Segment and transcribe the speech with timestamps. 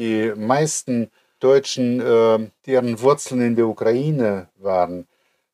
[0.00, 5.06] die meisten Deutschen, äh, deren Wurzeln in der Ukraine waren,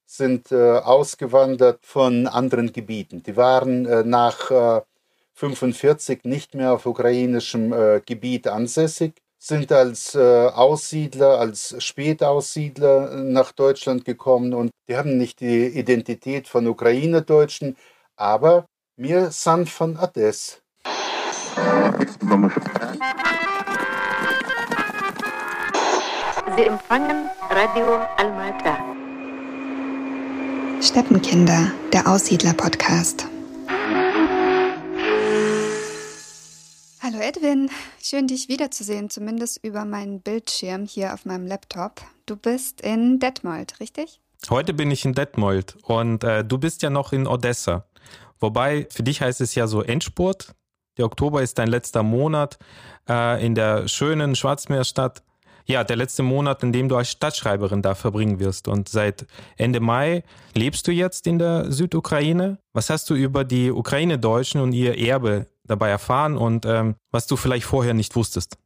[0.07, 3.23] sind äh, ausgewandert von anderen Gebieten.
[3.25, 10.15] Die waren äh, nach 1945 äh, nicht mehr auf ukrainischem äh, Gebiet ansässig, sind als
[10.15, 17.77] äh, Aussiedler, als Spätaussiedler nach Deutschland gekommen und die haben nicht die Identität von Ukraine-Deutschen,
[18.17, 18.67] aber
[18.97, 20.63] wir sind von Ades.
[26.57, 28.79] Sie empfangen Radio Almata.
[30.81, 33.27] Steppenkinder, der Aussiedler-Podcast.
[37.03, 37.69] Hallo Edwin,
[38.03, 42.01] schön dich wiederzusehen, zumindest über meinen Bildschirm hier auf meinem Laptop.
[42.25, 44.23] Du bist in Detmold, richtig?
[44.49, 47.85] Heute bin ich in Detmold und äh, du bist ja noch in Odessa.
[48.41, 50.55] Wobei, für dich heißt es ja so Endspurt.
[50.97, 52.59] Der Oktober ist dein letzter Monat
[53.11, 55.23] äh, in der schönen Schwarzmeerstadt
[55.67, 58.69] ja, der letzte Monat, in dem du als Stadtschreiberin da verbringen wirst.
[58.69, 60.23] Und seit Ende Mai
[60.55, 62.59] lebst du jetzt in der Südukraine.
[62.73, 67.37] Was hast du über die Ukraine-Deutschen und ihr Erbe dabei erfahren und ähm, was du
[67.37, 68.57] vielleicht vorher nicht wusstest?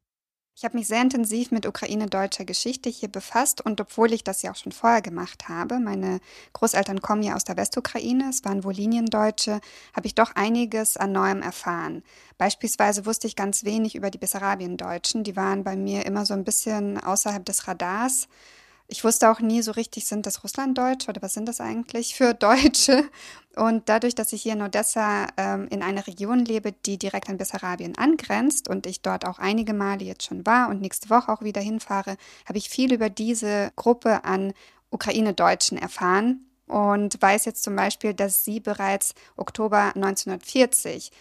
[0.60, 4.50] Ich habe mich sehr intensiv mit ukraine-deutscher Geschichte hier befasst und obwohl ich das ja
[4.50, 6.20] auch schon vorher gemacht habe, meine
[6.52, 9.62] Großeltern kommen ja aus der Westukraine, es waren wohl Liniendeutsche,
[9.96, 12.02] habe ich doch einiges an Neuem erfahren.
[12.36, 16.44] Beispielsweise wusste ich ganz wenig über die Bessarabiendeutschen, die waren bei mir immer so ein
[16.44, 18.28] bisschen außerhalb des Radars.
[18.92, 22.34] Ich wusste auch nie so richtig, sind das Russlanddeutsche oder was sind das eigentlich für
[22.34, 23.04] Deutsche?
[23.54, 27.38] Und dadurch, dass ich hier in Odessa ähm, in einer Region lebe, die direkt an
[27.38, 31.42] Bessarabien angrenzt und ich dort auch einige Male jetzt schon war und nächste Woche auch
[31.42, 34.52] wieder hinfahre, habe ich viel über diese Gruppe an
[34.90, 41.12] Ukraine-Deutschen erfahren und weiß jetzt zum Beispiel, dass sie bereits Oktober 1940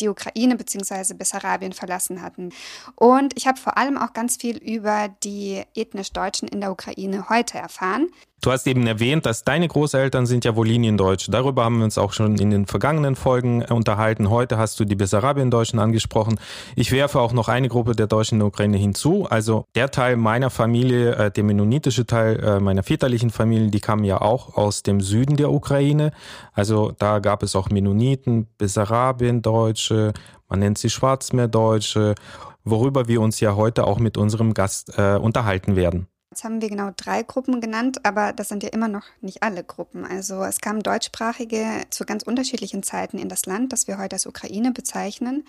[0.00, 1.14] die Ukraine bzw.
[1.14, 2.50] Bessarabien verlassen hatten.
[2.94, 7.28] Und ich habe vor allem auch ganz viel über die ethnisch Deutschen in der Ukraine
[7.28, 8.08] heute erfahren.
[8.42, 11.32] Du hast eben erwähnt, dass deine Großeltern sind ja wohl Liniendeutsche.
[11.32, 14.30] Darüber haben wir uns auch schon in den vergangenen Folgen unterhalten.
[14.30, 16.38] Heute hast du die Bessarabien-Deutschen angesprochen.
[16.76, 19.26] Ich werfe auch noch eine Gruppe der Deutschen in der Ukraine hinzu.
[19.28, 24.04] Also der Teil meiner Familie, äh, der mennonitische Teil äh, meiner väterlichen Familie, die kamen
[24.04, 26.12] ja auch aus dem Süden der Ukraine.
[26.52, 30.12] Also da gab es auch Mennoniten, Bessarabien-Deutsche,
[30.48, 32.14] man nennt sie Schwarzmeerdeutsche,
[32.64, 36.06] worüber wir uns ja heute auch mit unserem Gast äh, unterhalten werden.
[36.36, 39.64] Jetzt haben wir genau drei Gruppen genannt, aber das sind ja immer noch nicht alle
[39.64, 40.04] Gruppen.
[40.04, 44.26] Also es kamen Deutschsprachige zu ganz unterschiedlichen Zeiten in das Land, das wir heute als
[44.26, 45.44] Ukraine bezeichnen.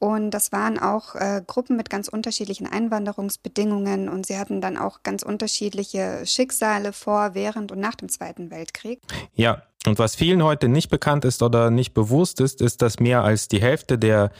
[0.00, 5.04] Und das waren auch äh, Gruppen mit ganz unterschiedlichen Einwanderungsbedingungen und sie hatten dann auch
[5.04, 9.00] ganz unterschiedliche Schicksale vor, während und nach dem Zweiten Weltkrieg.
[9.34, 13.22] Ja, und was vielen heute nicht bekannt ist oder nicht bewusst ist, ist, dass mehr
[13.22, 14.32] als die Hälfte der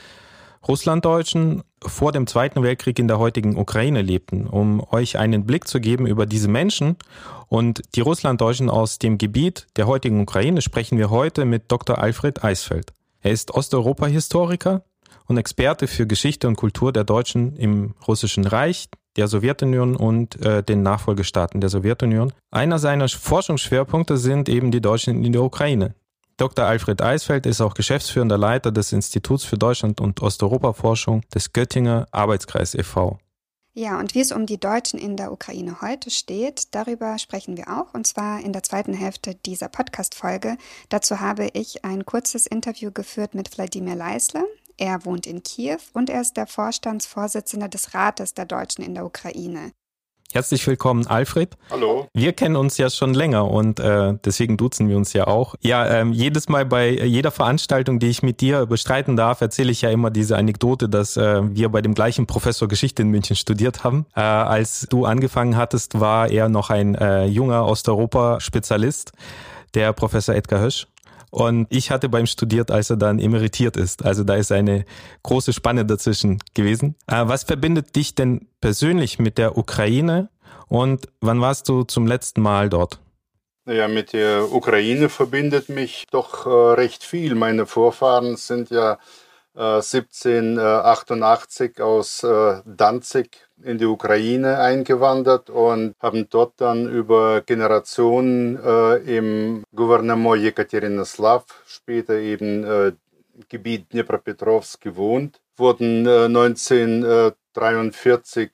[0.67, 4.47] Russlanddeutschen vor dem Zweiten Weltkrieg in der heutigen Ukraine lebten.
[4.47, 6.95] Um euch einen Blick zu geben über diese Menschen
[7.47, 11.97] und die Russlanddeutschen aus dem Gebiet der heutigen Ukraine sprechen wir heute mit Dr.
[11.97, 12.93] Alfred Eisfeld.
[13.21, 14.83] Er ist Osteuropa-Historiker
[15.27, 20.63] und Experte für Geschichte und Kultur der Deutschen im Russischen Reich, der Sowjetunion und äh,
[20.63, 22.33] den Nachfolgestaaten der Sowjetunion.
[22.51, 25.95] Einer seiner Forschungsschwerpunkte sind eben die Deutschen in der Ukraine.
[26.37, 26.65] Dr.
[26.65, 32.73] Alfred Eisfeld ist auch geschäftsführender Leiter des Instituts für Deutschland und Osteuropa-Forschung des Göttinger Arbeitskreis
[32.73, 33.19] e.V.
[33.75, 37.69] Ja, und wie es um die Deutschen in der Ukraine heute steht, darüber sprechen wir
[37.69, 40.57] auch, und zwar in der zweiten Hälfte dieser Podcast-Folge.
[40.89, 44.45] Dazu habe ich ein kurzes Interview geführt mit Wladimir Leisler.
[44.77, 49.05] Er wohnt in Kiew und er ist der Vorstandsvorsitzende des Rates der Deutschen in der
[49.05, 49.71] Ukraine.
[50.33, 51.55] Herzlich willkommen, Alfred.
[51.69, 52.07] Hallo.
[52.11, 55.53] Wir kennen uns ja schon länger und äh, deswegen duzen wir uns ja auch.
[55.61, 59.83] Ja, ähm, jedes Mal bei jeder Veranstaltung, die ich mit dir bestreiten darf, erzähle ich
[59.83, 63.83] ja immer diese Anekdote, dass äh, wir bei dem gleichen Professor Geschichte in München studiert
[63.83, 64.07] haben.
[64.15, 69.11] Äh, als du angefangen hattest, war er noch ein äh, junger Osteuropa-Spezialist,
[69.75, 70.87] der Professor Edgar Hösch.
[71.33, 74.05] Und ich hatte beim studiert, als er dann emeritiert ist.
[74.05, 74.85] Also da ist eine
[75.23, 76.93] große Spanne dazwischen gewesen.
[77.07, 80.29] Äh, was verbindet dich denn persönlich mit der Ukraine
[80.67, 82.99] und wann warst du zum letzten Mal dort?
[83.65, 87.33] Naja, mit der Ukraine verbindet mich doch äh, recht viel.
[87.33, 88.99] Meine Vorfahren sind ja
[89.55, 98.57] äh, 1788 aus äh, Danzig in die Ukraine eingewandert und haben dort dann über Generationen
[98.63, 102.93] äh, im Gouvernement Jekaterinoslav, später eben äh,
[103.49, 108.51] Gebiet Dnipropetrovsk gewohnt, wurden äh, 1943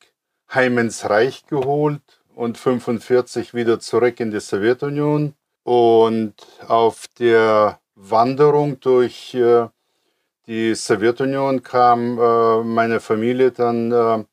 [0.54, 2.02] heim ins Reich geholt
[2.36, 5.34] und 1945 wieder zurück in die Sowjetunion.
[5.64, 6.34] Und
[6.68, 9.68] auf der Wanderung durch äh,
[10.48, 14.24] die Sowjetunion kam äh, meine Familie dann äh,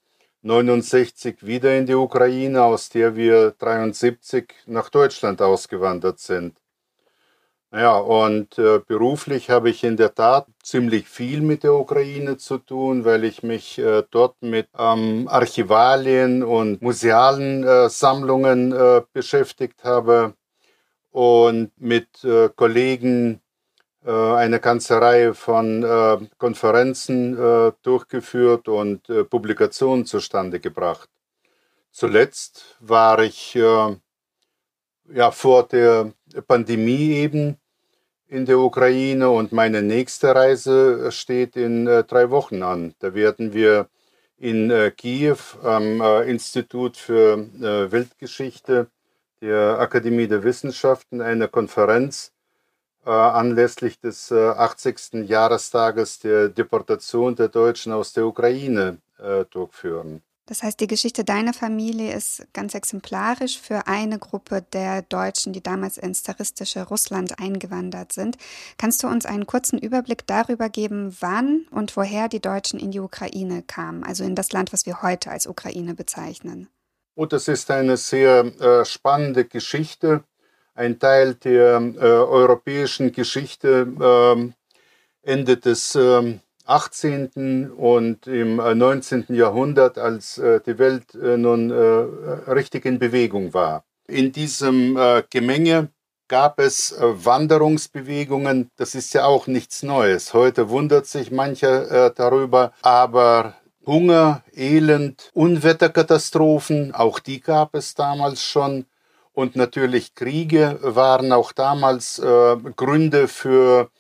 [0.46, 6.56] 69 wieder in die Ukraine, aus der wir 73 nach Deutschland ausgewandert sind.
[7.72, 12.58] Ja, und äh, beruflich habe ich in der Tat ziemlich viel mit der Ukraine zu
[12.58, 19.82] tun, weil ich mich äh, dort mit ähm, Archivalien und musealen äh, Sammlungen äh, beschäftigt
[19.82, 20.34] habe
[21.10, 23.40] und mit äh, Kollegen
[24.06, 25.84] eine ganze Reihe von
[26.38, 27.36] Konferenzen
[27.82, 31.08] durchgeführt und Publikationen zustande gebracht.
[31.90, 36.12] Zuletzt war ich ja vor der
[36.46, 37.58] Pandemie eben
[38.28, 42.94] in der Ukraine und meine nächste Reise steht in äh, drei Wochen an.
[42.98, 43.88] Da werden wir
[44.38, 48.88] in äh, Kiew am äh, Institut für äh, Weltgeschichte
[49.40, 52.35] der Akademie der Wissenschaften eine Konferenz äh,
[53.10, 55.14] anlässlich des 80.
[55.14, 58.98] Äh, Jahrestages der Deportation der Deutschen aus der Ukraine
[59.50, 60.20] durchführen.
[60.46, 65.62] Das heißt, die Geschichte deiner Familie ist ganz exemplarisch für eine Gruppe der Deutschen, die
[65.62, 68.38] damals ins zaristische Russland eingewandert sind.
[68.78, 73.00] Kannst du uns einen kurzen Überblick darüber geben, wann und woher die Deutschen in die
[73.00, 76.68] Ukraine kamen, also in das Land, was wir heute als Ukraine bezeichnen?
[77.16, 80.22] Oh, das ist eine sehr äh, spannende Geschichte,
[80.76, 84.52] ein Teil der äh, europäischen Geschichte äh,
[85.22, 87.70] Ende des ähm, 18.
[87.70, 89.26] und im 19.
[89.28, 93.84] Äh, Jahrhundert, als äh, die Welt äh, nun richtig in Bewegung war.
[94.08, 94.96] In diesem
[95.30, 95.88] Gemenge
[96.28, 98.70] gab es Wanderungsbewegungen.
[98.76, 100.32] Das ist ja auch nichts Neues.
[100.32, 108.86] Heute wundert sich mancher darüber, aber Hunger, Elend, Unwetterkatastrophen, auch die gab es damals schon.
[109.36, 113.90] Und natürlich Kriege waren auch damals Gründe für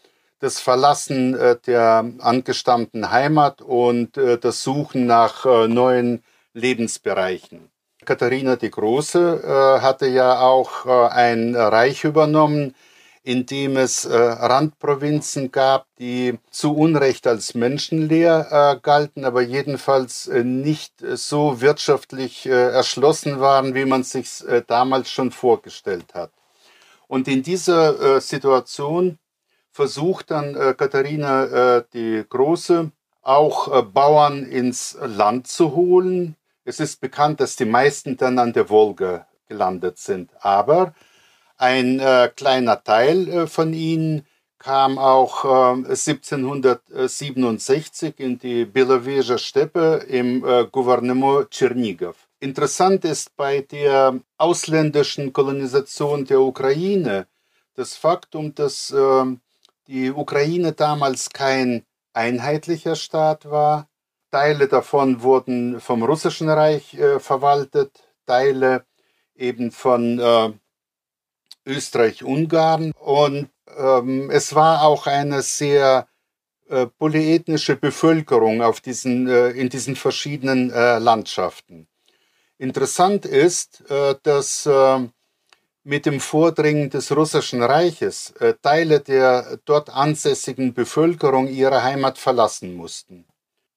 [0.40, 6.22] das Verlassen äh, der angestammten Heimat und äh, das Suchen nach äh, neuen
[6.52, 7.70] Lebensbereichen.
[8.04, 12.76] Katharina die Große hatte ja auch ein Reich übernommen,
[13.26, 21.60] in dem es Randprovinzen gab, die zu Unrecht als menschenleer galten, aber jedenfalls nicht so
[21.60, 26.30] wirtschaftlich erschlossen waren, wie man sich damals schon vorgestellt hat.
[27.08, 29.18] Und in dieser Situation
[29.76, 32.90] versucht dann äh, Katharina äh, die Große
[33.20, 36.34] auch äh, Bauern ins Land zu holen.
[36.64, 40.30] Es ist bekannt, dass die meisten dann an der Wolga gelandet sind.
[40.40, 40.94] Aber
[41.56, 44.26] ein äh, kleiner Teil äh, von ihnen
[44.58, 45.44] kam auch
[45.84, 50.40] 1767 äh, in die Beloveja Steppe im
[50.72, 52.16] Gouvernement Tschernigow.
[52.40, 57.28] Interessant ist bei der ausländischen Kolonisation der Ukraine
[57.74, 59.40] das Faktum, dass ähm,
[59.86, 63.88] die Ukraine damals kein einheitlicher Staat war.
[64.30, 68.84] Teile davon wurden vom Russischen Reich äh, verwaltet, Teile
[69.34, 70.52] eben von äh,
[71.66, 72.92] Österreich-Ungarn.
[72.92, 76.08] Und ähm, es war auch eine sehr
[76.68, 81.88] äh, polyethnische Bevölkerung auf diesen, äh, in diesen verschiedenen äh, Landschaften.
[82.58, 84.66] Interessant ist, äh, dass
[85.86, 92.74] mit dem Vordringen des Russischen Reiches äh, Teile der dort ansässigen Bevölkerung ihre Heimat verlassen
[92.74, 93.24] mussten.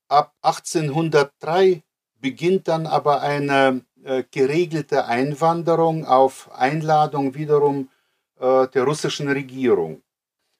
[0.07, 1.83] Ab 1803
[2.19, 3.85] beginnt dann aber eine
[4.31, 7.89] geregelte Einwanderung auf Einladung wiederum
[8.39, 10.01] äh, der russischen Regierung.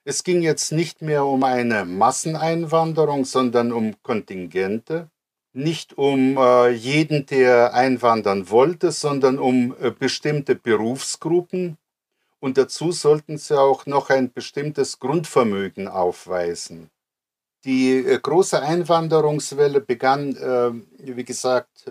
[0.04, 5.10] Es ging jetzt nicht mehr um eine Masseneinwanderung, sondern um Kontingente
[5.54, 11.78] nicht um äh, jeden, der einwandern wollte, sondern um äh, bestimmte Berufsgruppen.
[12.40, 16.90] Und dazu sollten sie auch noch ein bestimmtes Grundvermögen aufweisen.
[17.66, 20.72] Die äh, große Einwanderungswelle begann, äh,
[21.16, 21.88] wie gesagt,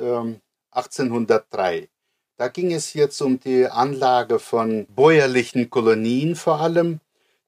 [0.78, 1.78] 1803.
[1.78, 1.88] Ähm,
[2.36, 7.00] da ging es jetzt um die Anlage von bäuerlichen Kolonien vor allem,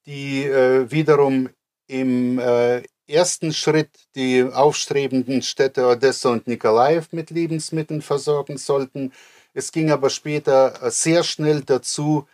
[0.07, 1.49] die äh, wiederum
[1.87, 9.13] im äh, ersten Schritt die aufstrebenden Städte Odessa und Nikolaev mit Lebensmitteln versorgen sollten.
[9.55, 12.27] Es ging aber später äh, sehr schnell dazu,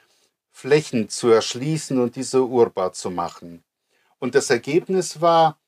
[0.50, 3.62] Flächen zu erschließen und diese urbar zu machen.
[4.18, 5.58] Und das Ergebnis war,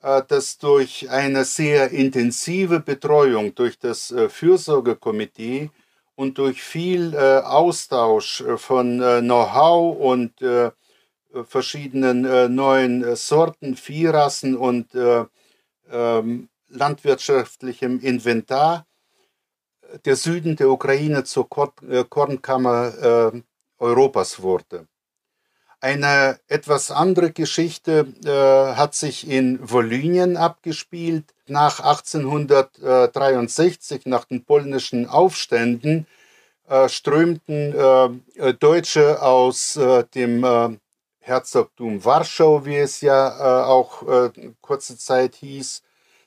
[0.00, 5.70] dass durch eine sehr intensive Betreuung durch das äh, Fürsorgekomitee
[6.14, 10.42] und durch viel Austausch von Know-how und
[11.34, 15.24] äh, verschiedenen äh, neuen äh, Sorten, Viehrassen und äh,
[15.90, 18.86] ähm, landwirtschaftlichem Inventar
[20.04, 23.42] der Süden der Ukraine zur Kor äh, Kornkammer äh,
[23.78, 24.86] Europas wurde.
[25.80, 28.12] Eine etwas andere Geschichte
[28.76, 31.24] hat sich in Volynien abgespielt.
[31.46, 36.06] nach 1863, nach den polnischen Aufständen,
[36.68, 40.76] äh, strömten äh, Deutsche aus äh, dem äh,
[41.20, 44.30] Herzogtum Warschau, wie es ja äh, auch äh,
[44.60, 45.82] kurze Zeit hieß,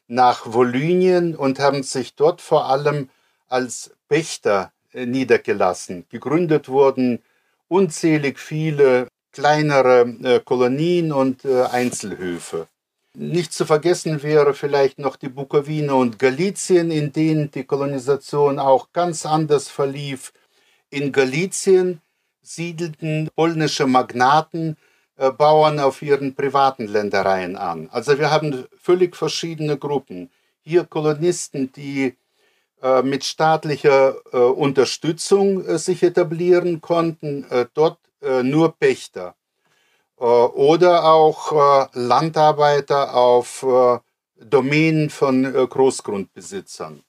[0.07, 3.09] nach Volynien und haben sich dort vor allem
[3.47, 6.05] als Pächter niedergelassen.
[6.09, 7.21] Gegründet wurden
[7.67, 12.67] unzählig viele kleinere Kolonien und Einzelhöfe.
[13.13, 18.93] Nicht zu vergessen wäre vielleicht noch die Bukowine und Galizien, in denen die Kolonisation auch
[18.93, 20.31] ganz anders verlief.
[20.89, 22.01] In Galizien
[22.41, 24.77] siedelten polnische Magnaten
[25.17, 27.89] äh, Bauern auf ihren privaten Ländereien an.
[27.91, 30.31] Also wir haben völlig verschiedene Gruppen.
[30.61, 32.13] Hier Kolonisten, die äh,
[33.03, 39.35] mit staatlicher äh, Unterstützung äh, sich etablieren konnten, äh, dort äh, nur Pächter.
[40.19, 43.99] Äh, oder auch äh, Landarbeiter auf äh,
[44.43, 47.03] Domänen von Großgrundbesitzern.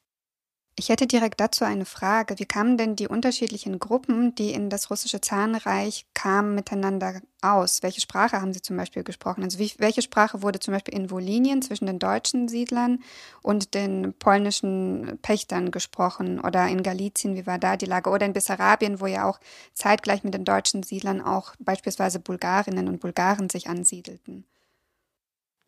[0.74, 2.38] Ich hätte direkt dazu eine Frage.
[2.38, 7.82] Wie kamen denn die unterschiedlichen Gruppen, die in das russische Zahnreich kamen, miteinander aus?
[7.82, 9.44] Welche Sprache haben sie zum Beispiel gesprochen?
[9.44, 13.00] Also wie, welche Sprache wurde zum Beispiel in Wolinien zwischen den deutschen Siedlern
[13.42, 16.40] und den polnischen Pächtern gesprochen?
[16.40, 18.08] Oder in Galizien, wie war da die Lage?
[18.08, 19.40] Oder in Bessarabien, wo ja auch
[19.74, 24.46] zeitgleich mit den deutschen Siedlern auch beispielsweise Bulgarinnen und Bulgaren sich ansiedelten?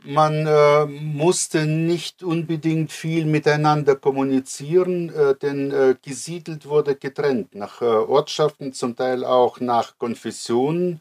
[0.07, 7.81] Man äh, musste nicht unbedingt viel miteinander kommunizieren, äh, denn äh, gesiedelt wurde getrennt nach
[7.81, 11.01] äh, Ortschaften, zum Teil auch nach Konfessionen.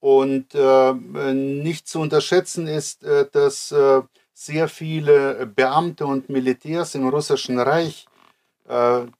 [0.00, 0.92] Und äh,
[1.34, 3.74] nicht zu unterschätzen ist, äh, dass
[4.32, 8.06] sehr viele Beamte und Militärs im Russischen Reich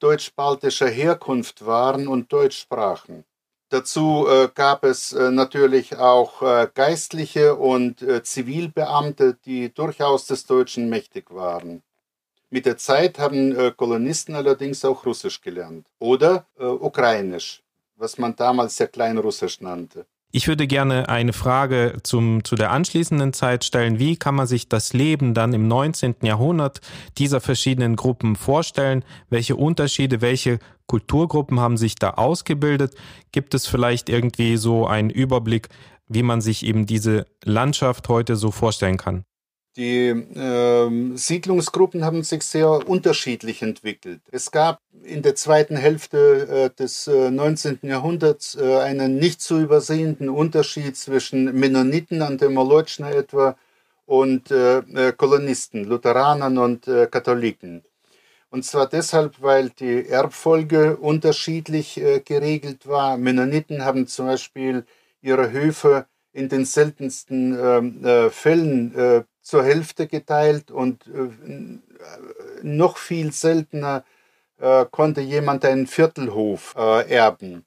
[0.01, 3.25] deutsch-baltischer Herkunft waren und Deutsch sprachen.
[3.71, 10.88] Dazu äh, gab es äh, natürlich auch äh, Geistliche und Zivilbeamte, die durchaus des Deutschen
[10.88, 11.83] mächtig waren.
[12.50, 17.64] Mit der Zeit haben Kolonisten allerdings auch Russisch gelernt oder Ukrainisch,
[17.97, 20.06] was man damals ja Kleinrussisch nannte.
[20.37, 24.00] Ich würde gerne eine Frage zum, zu der anschließenden Zeit stellen.
[24.00, 26.17] Wie kann man sich das Leben dann im 19.
[26.23, 26.81] Jahrhundert
[27.19, 29.05] dieser verschiedenen Gruppen vorstellen?
[29.31, 32.97] Welche Unterschiede, welche Kulturgruppen haben sich da ausgebildet?
[33.31, 35.69] Gibt es vielleicht irgendwie so einen Überblick,
[36.09, 39.23] wie man sich eben diese Landschaft heute so vorstellen kann?
[39.76, 44.21] Die äh, Siedlungsgruppen haben sich sehr unterschiedlich entwickelt.
[44.31, 47.81] Es gab in der zweiten Hälfte äh, des äh, 19.
[47.83, 53.57] Jahrhunderts äh, einen nicht zu übersehenden Unterschied zwischen Mennoniten an der Molotschna etwa
[54.07, 57.83] und äh, äh, Kolonisten, Lutheranern und Katholiken.
[58.50, 63.16] Und zwar deshalb, weil die Erbfolge unterschiedlich geregelt war.
[63.16, 64.85] Mennoniten haben zum Beispiel
[65.21, 71.79] ihre Höfe in den seltensten ähm, Fällen zur Hälfte geteilt und äh,
[72.63, 74.05] noch viel seltener
[74.59, 77.67] äh, konnte jemand einen Viertelhof äh, erben.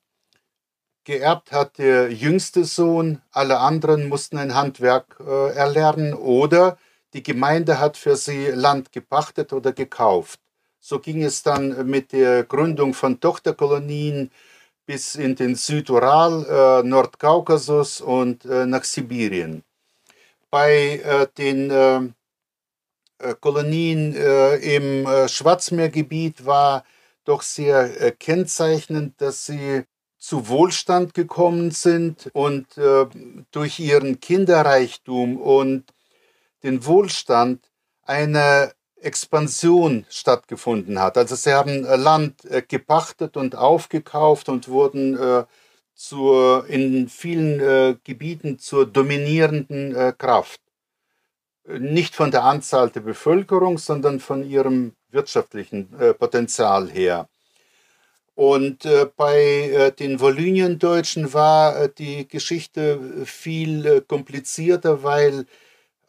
[1.04, 6.78] Geerbt hat der jüngste Sohn, alle anderen mussten ein Handwerk äh, erlernen oder
[7.14, 10.40] die Gemeinde hat für sie Land gepachtet oder gekauft.
[10.80, 14.32] So ging es dann mit der Gründung von Tochterkolonien
[14.88, 19.64] bis in den Südural, äh, Nordkaukasus und äh, nach Sibirien
[20.50, 22.02] bei äh, den äh,
[23.20, 26.84] äh Kolonien äh, im äh, Schwarzmeergebiet war
[27.26, 29.84] doch sehr kennzeichnend, dass sie
[30.18, 32.68] zu Wohlstand gekommen sind und
[33.52, 35.94] durch ihren Kinderreichtum und
[36.64, 37.70] den Wohlstand
[38.04, 41.18] eine Expansion stattgefunden hat.
[41.18, 45.46] Also sie haben Land gepachtet und aufgekauft und wurden
[45.98, 50.62] zur, in vielen äh, Gebieten zur dominierenden äh, Kraft.
[51.68, 57.28] Nicht von der Anzahl der Bevölkerung, sondern von ihrem wirtschaftlichen äh, Potenzial her.
[58.38, 65.46] Und äh, bei äh, den Volynien-Deutschen war äh, die Geschichte viel komplizierter, weil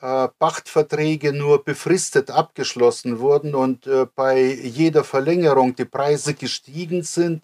[0.00, 7.42] Pachtverträge nur befristet abgeschlossen wurden und bei jeder Verlängerung die Preise gestiegen sind.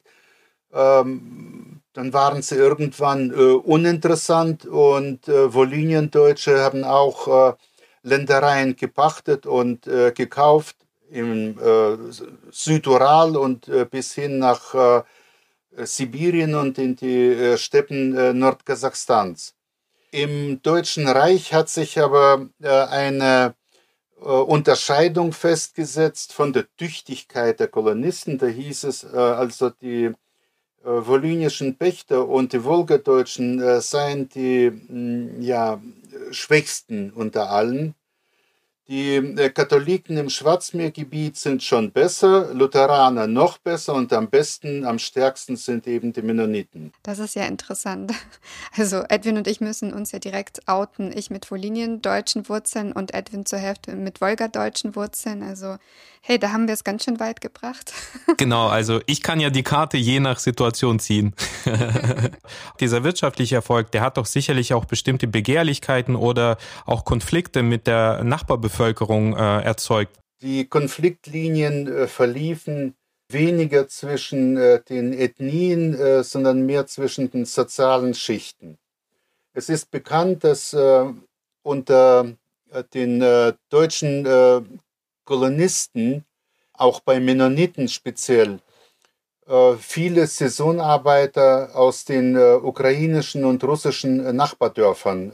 [0.75, 7.55] Ähm, dann waren sie irgendwann äh, uninteressant und äh, Volynien-Deutsche haben auch äh,
[8.03, 10.77] Ländereien gepachtet und äh, gekauft
[11.11, 11.97] im äh,
[12.51, 15.03] Südural und äh, bis hin nach äh,
[15.77, 19.57] Sibirien und in die Steppen Nordkasachstans.
[20.13, 23.57] Im Deutschen Reich hat sich aber eine
[24.21, 28.39] Unterscheidung festgesetzt von der Tüchtigkeit der Kolonisten.
[28.39, 30.13] Da hieß es also, die
[30.85, 35.81] äh, volynischen Pächter und die Wolgadeutschen äh, seien die mm, ja,
[36.31, 37.95] schwächsten unter allen.
[38.87, 44.99] Die äh, Katholiken im Schwarzmeergebiet sind schon besser, Lutheraner noch besser und am besten, am
[44.99, 46.93] stärksten sind eben die Mennoniten.
[47.03, 48.13] Das ist ja interessant.
[48.77, 51.17] Also Edwin und ich müssen uns ja direkt outen.
[51.17, 55.45] Ich mit Wolinien-deutschen Wurzeln und Edwin zur Hälfte mit Wolga-deutschen Wurzeln.
[55.45, 55.77] Also
[56.27, 57.93] hey, da haben wir es ganz schön weit gebracht.
[58.39, 61.35] Genau, also ich kann ja die Karte je nach Situation ziehen.
[62.81, 68.25] Dieser wirtschaftliche Erfolg, der hat doch sicherlich auch bestimmte Begehrlichkeiten oder auch Konflikte mit der
[68.25, 70.19] Nachbarbevölkerung äh, erzeugt.
[70.41, 72.97] Die Konfliktlinien äh, verliefen
[73.29, 78.79] weniger zwischen äh, den Ethnien, äh, sondern mehr zwischen den sozialen Schichten.
[79.53, 81.05] Es ist bekannt, dass äh,
[81.63, 82.33] unter
[82.71, 83.21] äh, den
[83.69, 84.27] deutschen
[85.25, 86.25] Kolonisten,
[86.75, 88.61] auch bei Mennoniten speziell,
[89.47, 95.33] äh, viele Saisonarbeiter aus den äh, ukrainischen und russischen äh, Nachbardörfern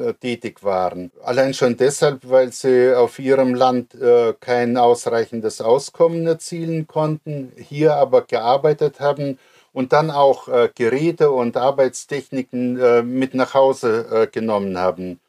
[0.00, 1.12] äh, tätig waren.
[1.22, 7.94] Allein schon deshalb, weil sie auf ihrem Land äh, kein ausreichendes Auskommen erzielen konnten, hier
[7.94, 9.38] aber gearbeitet haben
[9.72, 15.20] und dann auch äh, Geräte und Arbeitstechniken mit nach Hause genommen haben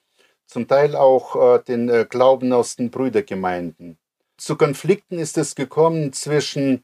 [0.47, 3.97] zum Teil auch äh, den äh, Glauben aus den Brüdergemeinden.
[4.37, 6.83] Zu Konflikten ist es gekommen zwischen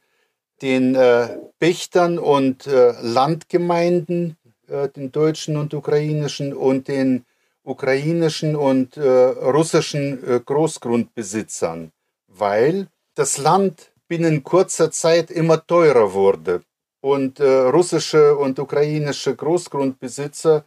[0.62, 4.36] den äh, Pächtern und Landgemeinden,
[4.68, 7.26] den deutschen und ukrainischen, und den
[7.62, 11.92] ukrainischen und russischen Großgrundbesitzern,
[12.28, 16.62] weil das Land binnen kurzer Zeit immer teurer wurde
[17.00, 20.64] und russische und ukrainische Großgrundbesitzer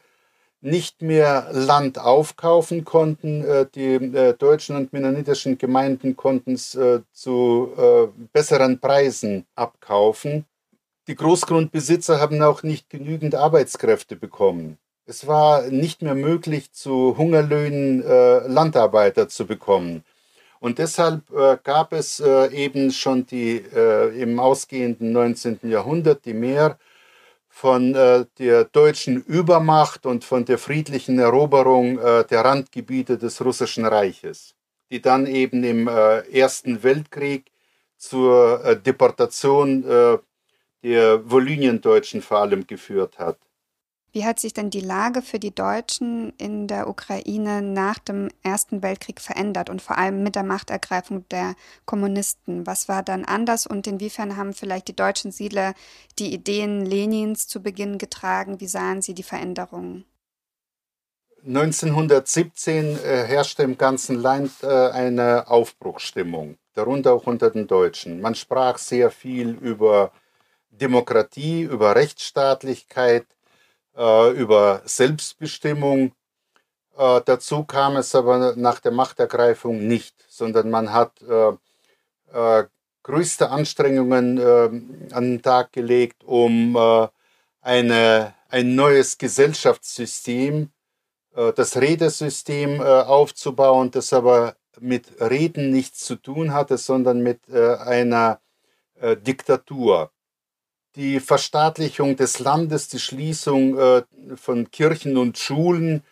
[0.65, 3.45] nicht mehr Land aufkaufen konnten.
[3.45, 7.71] Äh, die äh, deutschen und mennonitischen Gemeinden konnten es äh, zu
[8.33, 10.45] besseren Preisen abkaufen.
[11.07, 14.77] Die Großgrundbesitzer haben auch nicht genügend Arbeitskräfte bekommen.
[15.05, 20.03] Es war nicht mehr möglich, zu Hungerlöhnen Landarbeiter zu bekommen.
[20.59, 21.21] Und deshalb
[21.63, 23.57] gab es eben schon die
[24.17, 25.59] im ausgehenden 19.
[25.63, 26.79] Jahrhundert die mehr
[27.55, 33.85] von äh, der deutschen Übermacht und von der friedlichen Eroberung äh, der Randgebiete des Russischen
[33.85, 34.55] Reiches,
[34.91, 37.49] die dann eben im äh, Ersten Weltkrieg
[37.95, 40.17] zur äh, Deportation äh,
[40.83, 43.37] der Volynien-Deutschen vor allem geführt hat.
[44.15, 48.81] Wie hat sich denn die Lage für die Deutschen in der Ukraine nach dem Ersten
[48.81, 52.65] Weltkrieg verändert und vor allem mit der Machtergreifung der Kommunisten?
[52.65, 55.73] Was war dann anders und inwiefern haben vielleicht die deutschen Siedler
[56.17, 58.61] die Ideen Lenins zu Beginn getragen?
[58.61, 60.05] Wie sahen sie die Veränderungen?
[61.45, 68.21] 1917 äh, herrschte im ganzen Land äh, eine Aufbruchsstimmung, darunter auch unter den Deutschen.
[68.21, 70.13] Man sprach sehr viel über
[70.69, 73.34] Demokratie, über Rechtsstaatlichkeit,
[73.97, 76.13] äh, über Selbstbestimmung.
[76.97, 81.53] Äh, dazu kam es aber nach der Machtergreifung nicht, sondern man hat äh,
[82.33, 82.65] äh
[83.03, 87.07] größte Anstrengungen äh, an den Tag gelegt, um äh,
[87.61, 90.71] eine, ein neues Gesellschaftssystem,
[91.55, 98.39] das Redesystem aufzubauen, das aber mit Reden nichts zu tun hatte, sondern mit einer
[99.01, 100.11] Diktatur
[100.95, 104.03] die Verstaatlichung des Landes, die Schließung äh,
[104.35, 106.03] von Kirchen und Schulen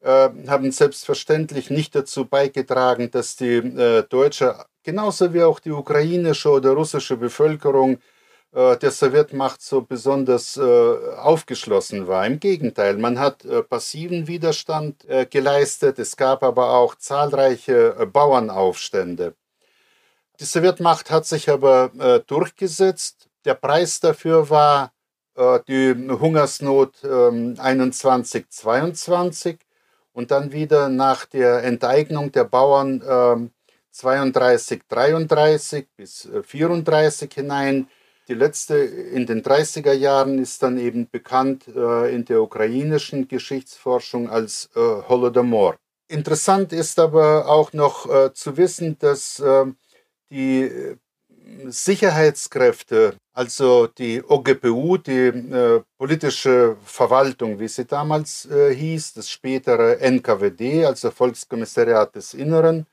[0.00, 6.50] äh, haben selbstverständlich nicht dazu beigetragen, dass die äh, deutsche, genauso wie auch die ukrainische
[6.50, 7.98] oder russische Bevölkerung
[8.50, 12.26] der Sowjetmacht so besonders aufgeschlossen war.
[12.26, 19.34] Im Gegenteil, man hat passiven Widerstand geleistet, es gab aber auch zahlreiche Bauernaufstände.
[20.40, 24.92] Die Sowjetmacht hat sich aber durchgesetzt der Preis dafür war
[25.34, 29.58] äh, die Hungersnot äh, 21, 22
[30.12, 33.48] und dann wieder nach der Enteignung der Bauern äh,
[33.92, 37.88] 32, 33 bis 34 äh, hinein.
[38.28, 44.28] Die letzte in den 30er Jahren ist dann eben bekannt äh, in der ukrainischen Geschichtsforschung
[44.28, 45.76] als äh, Holodomor.
[46.08, 49.66] Interessant ist aber auch noch äh, zu wissen, dass äh,
[50.30, 50.96] die
[51.66, 59.98] Sicherheitskräfte, also die OGPU, die äh, politische Verwaltung, wie sie damals äh, hieß, das spätere
[60.00, 62.86] NKWD, also Volkskommissariat des Inneren,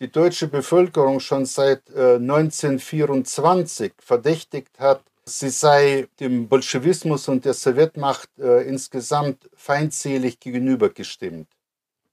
[0.00, 7.54] die deutsche Bevölkerung schon seit äh, 1924 verdächtigt hat, sie sei dem Bolschewismus und der
[7.54, 11.48] Sowjetmacht äh, insgesamt feindselig gegenübergestimmt.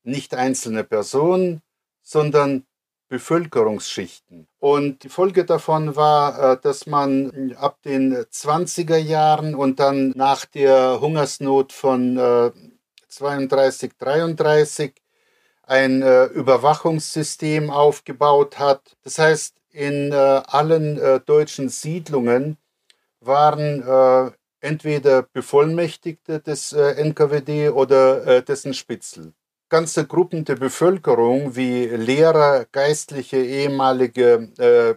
[0.03, 1.61] Nicht einzelne Personen,
[2.01, 2.65] sondern
[3.09, 4.47] Bevölkerungsschichten.
[4.59, 10.45] Und die Folge davon war, äh, dass man ab den 20er Jahren und dann nach
[10.45, 12.17] der Hungersnot von
[13.09, 14.93] 32, äh, 33
[15.63, 18.97] ein äh, Überwachungssystem aufgebaut hat.
[19.03, 22.57] Das heißt, in allen deutschen Siedlungen
[23.21, 29.33] waren entweder Bevollmächtigte des NKWD oder dessen Spitzel.
[29.73, 34.93] Ganze Gruppen der Bevölkerung wie Lehrer, Geistliche, ehemalige äh,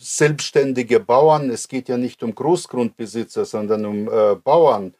[0.00, 4.94] selbstständige Bauern, es geht ja nicht um Großgrundbesitzer, sondern um äh, Bauern,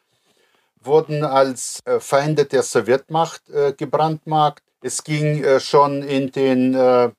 [0.81, 4.63] wurden als äh, Feinde der Sowjetmacht äh, gebrandmarkt.
[4.81, 7.09] Es ging äh, schon in den äh,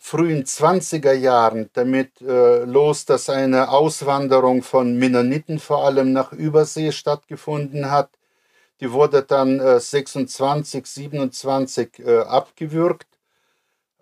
[0.00, 6.90] frühen 20er Jahren damit äh, los, dass eine Auswanderung von Mennoniten vor allem nach Übersee
[6.90, 8.10] stattgefunden hat.
[8.80, 13.06] Die wurde dann 26, 27 abgewürgt.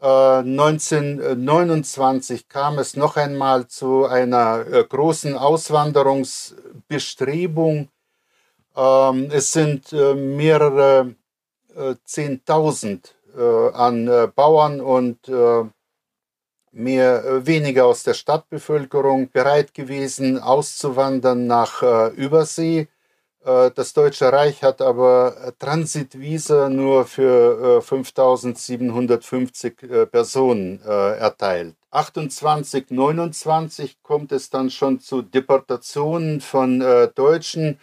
[0.00, 7.88] 1929 kam es noch einmal zu einer großen Auswanderungsbestrebung
[8.78, 11.16] ähm, es sind äh, mehrere
[11.74, 15.28] äh, Zehntausend äh, an Bauern und
[16.70, 22.88] mehr weniger aus der Stadtbevölkerung bereit gewesen, auszuwandern nach Übersee.
[23.44, 29.76] Das Deutsche Reich hat aber Transitvisa nur für 5750
[30.10, 31.74] Personen erteilt.
[31.90, 36.80] 28, 29 kommt es dann schon zu Deportationen von
[37.14, 37.78] Deutschen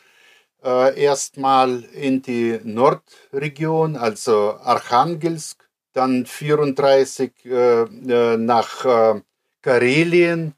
[0.66, 5.64] äh, erstmal in die Nordregion, also Archangelsk,
[5.94, 9.22] dann 34 äh, äh, nach äh,
[9.62, 10.56] Karelien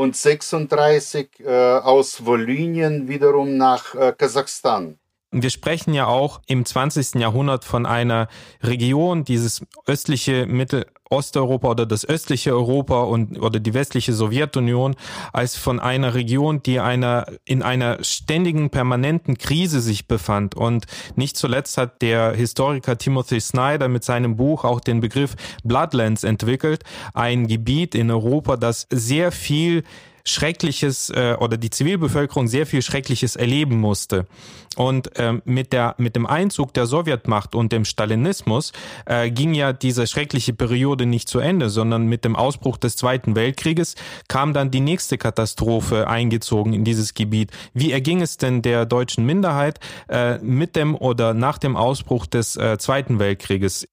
[0.00, 4.99] und 36 äh, aus Wolynien wiederum nach äh, Kasachstan.
[5.32, 7.14] Wir sprechen ja auch im 20.
[7.14, 8.26] Jahrhundert von einer
[8.62, 14.94] Region, dieses östliche Mittel Osteuropa oder das östliche Europa und oder die westliche Sowjetunion
[15.32, 21.36] als von einer Region, die einer in einer ständigen permanenten Krise sich befand und nicht
[21.36, 27.48] zuletzt hat der Historiker Timothy Snyder mit seinem Buch auch den Begriff Bloodlands entwickelt, ein
[27.48, 29.82] Gebiet in Europa, das sehr viel
[30.24, 34.26] Schreckliches äh, oder die Zivilbevölkerung sehr viel Schreckliches erleben musste.
[34.76, 38.72] Und ähm, mit, der, mit dem Einzug der Sowjetmacht und dem Stalinismus
[39.04, 43.34] äh, ging ja diese schreckliche Periode nicht zu Ende, sondern mit dem Ausbruch des Zweiten
[43.34, 43.96] Weltkrieges
[44.28, 47.50] kam dann die nächste Katastrophe eingezogen in dieses Gebiet.
[47.74, 52.56] Wie erging es denn der deutschen Minderheit äh, mit dem oder nach dem Ausbruch des
[52.56, 53.88] äh, Zweiten Weltkrieges?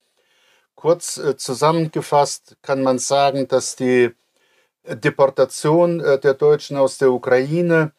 [0.75, 4.11] Kurz äh, zusammengefasst kann man sagen, dass die
[4.95, 7.91] Deportation äh, der Deutschen aus der Ukraine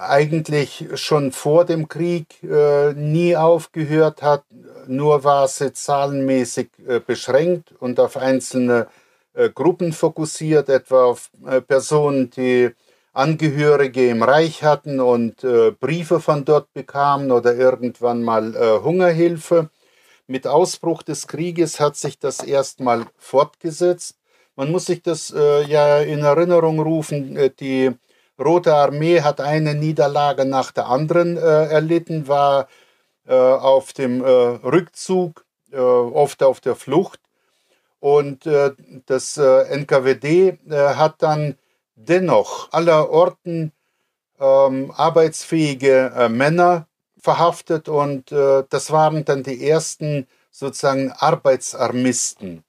[0.00, 4.44] eigentlich schon vor dem Krieg äh, nie aufgehört hat,
[4.86, 8.88] nur war sie zahlenmäßig äh, beschränkt und auf einzelne
[9.54, 11.28] Gruppen fokussiert, etwa auf
[11.68, 12.70] Personen, die
[13.12, 15.44] Angehörige im Reich hatten und
[15.78, 19.68] Briefe von dort bekamen oder irgendwann mal Hungerhilfe.
[20.26, 24.16] Mit Ausbruch des Krieges hat sich das erstmal fortgesetzt
[24.56, 27.36] man muss sich das äh, ja in Erinnerung rufen.
[27.36, 27.92] Äh, die
[28.38, 32.68] Rote Armee hat eine Niederlage nach der anderen äh, erlitten, war
[33.26, 37.20] äh, auf dem äh, Rückzug, äh, oft auf der Flucht.
[37.98, 38.46] Und
[39.06, 41.56] das NKWD hat dann
[41.96, 43.72] dennoch aller Orten
[44.38, 46.86] ähm, arbeitsfähige Männer
[47.18, 52.65] verhaftet und das waren dann die ersten sozusagen Arbeitsarmisten.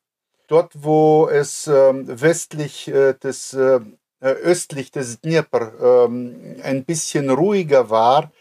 [0.47, 3.81] Dort, wo es ähm, westlich äh, des, äh,
[4.21, 8.31] äh, östlich des Dnieper ähm, ein bisschen ruhiger war,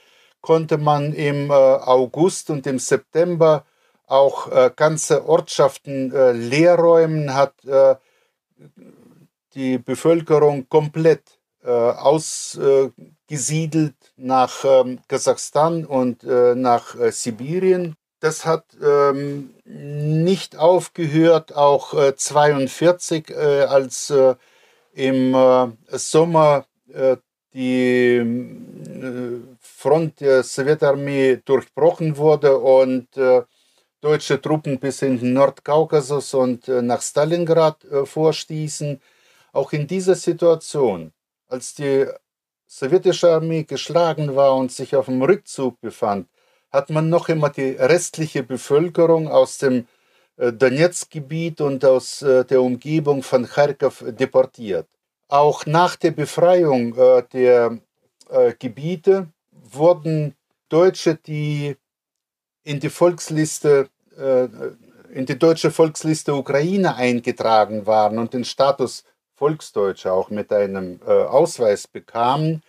[0.40, 3.64] konnte man im August und im September
[4.06, 6.12] auch ganze Ortschaften
[6.48, 7.54] leer räumen, hat
[9.54, 17.96] die Bevölkerung komplett ausgesiedelt nach ähm, Kasachstan und nach Sibirien.
[18.20, 24.36] Das hat ähm, nicht aufgehört, auch äh, 42, äh, als äh,
[24.94, 27.16] im äh, Sommer äh,
[27.52, 33.08] die äh, Front der Sowjetarmee durchbrochen wurde und
[34.00, 39.00] deutsche Truppen bis in den Nordkaukasus und nach Stalingrad vorstießen.
[39.52, 41.12] Auch in dieser Situation,
[41.48, 42.06] als die
[42.66, 46.28] sowjetische Armee geschlagen war und sich auf dem Rückzug befand,
[46.76, 49.86] hat man noch immer die restliche Bevölkerung aus dem
[50.36, 54.86] äh, Donetsk-Gebiet und aus äh, der Umgebung von Kharkov deportiert.
[55.28, 57.78] Auch nach der Befreiung äh, der
[58.58, 60.34] Gebiete wurden
[60.68, 61.76] Deutsche, die
[62.64, 63.88] in die Volksliste,
[65.12, 69.04] in die deutsche Volksliste Ukraine eingetragen waren und den Status
[69.36, 72.64] Volksdeutscher auch mit einem Ausweis bekamen,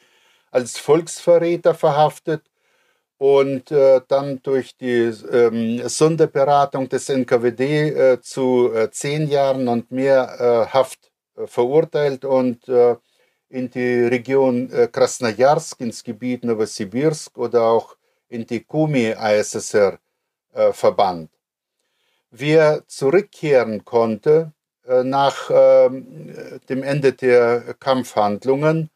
[0.52, 2.44] als Volksverräter verhaftet
[3.18, 9.92] und äh, dann durch die ähm, Sonderberatung des NKWD äh, zu äh, zehn Jahren und
[9.92, 12.96] mehr äh, Haft äh, verurteilt und äh,
[13.50, 17.96] in die Region Krasnojarsk, ins Gebiet Novosibirsk oder auch
[18.28, 20.00] in die Kumi-ISSR
[20.74, 21.32] verbannt.
[22.30, 24.52] Wer zurückkehren konnte
[24.86, 26.28] nach ähm,
[26.68, 28.90] dem Ende der Kampfhandlungen,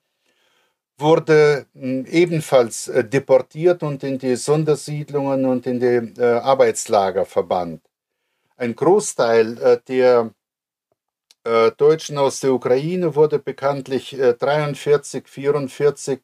[1.02, 7.84] wurde hm, ebenfalls äh, deportiert und in die Sondersiedlungen und in die äh, Arbeitslager verbannt.
[8.58, 10.34] Ein Großteil äh, der
[11.78, 16.20] Deutschen aus der Ukraine wurde bekanntlich 43, 44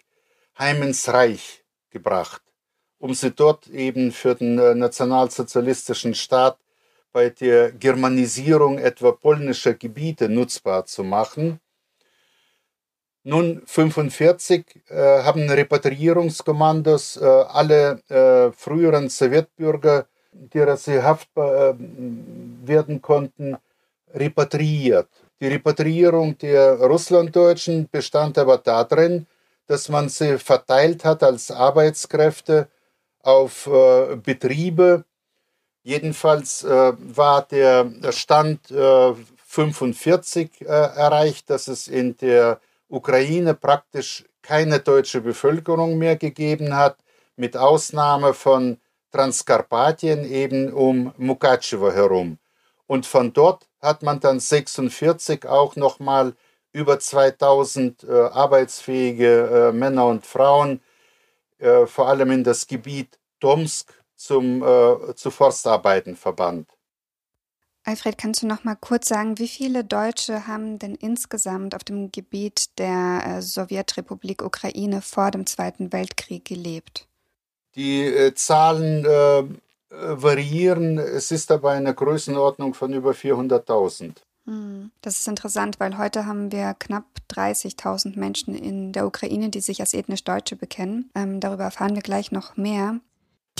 [0.59, 2.43] heim ins Reich gebracht,
[2.99, 6.59] um sie dort eben für den nationalsozialistischen Staat
[7.11, 11.59] bei der Germanisierung etwa polnischer Gebiete nutzbar zu machen
[13.27, 21.75] nun 45 äh, haben Repatriierungskommandos äh, alle äh, früheren Sowjetbürger, derer sie haftbar äh,
[22.63, 23.57] werden konnten,
[24.13, 25.09] repatriiert.
[25.41, 29.27] Die Repatriierung der Russlanddeutschen bestand aber darin,
[29.67, 32.69] dass man sie verteilt hat als Arbeitskräfte
[33.23, 35.03] auf äh, Betriebe.
[35.83, 45.21] Jedenfalls äh, war der Stand 45 erreicht, dass es in der Ukraine praktisch keine deutsche
[45.21, 46.97] Bevölkerung mehr gegeben hat,
[47.35, 48.77] mit Ausnahme von
[49.11, 52.39] Transkarpatien eben um Mukachevo herum.
[52.87, 56.33] Und von dort hat man dann 46 auch nochmal
[56.71, 60.81] über 2000 äh, arbeitsfähige äh, Männer und Frauen,
[61.59, 66.76] äh, vor allem in das Gebiet Tomsk, zum, äh, zu Forstarbeiten verbannt.
[67.87, 72.11] Alfred, kannst du noch mal kurz sagen, wie viele Deutsche haben denn insgesamt auf dem
[72.11, 77.07] Gebiet der äh, Sowjetrepublik Ukraine vor dem Zweiten Weltkrieg gelebt?
[77.75, 79.43] Die äh, Zahlen äh,
[79.89, 80.97] variieren.
[80.97, 84.15] Es ist aber eine Größenordnung von über 400.000.
[84.47, 89.61] Hm, das ist interessant, weil heute haben wir knapp 30.000 Menschen in der Ukraine, die
[89.61, 91.09] sich als ethnisch Deutsche bekennen.
[91.15, 92.99] Ähm, darüber erfahren wir gleich noch mehr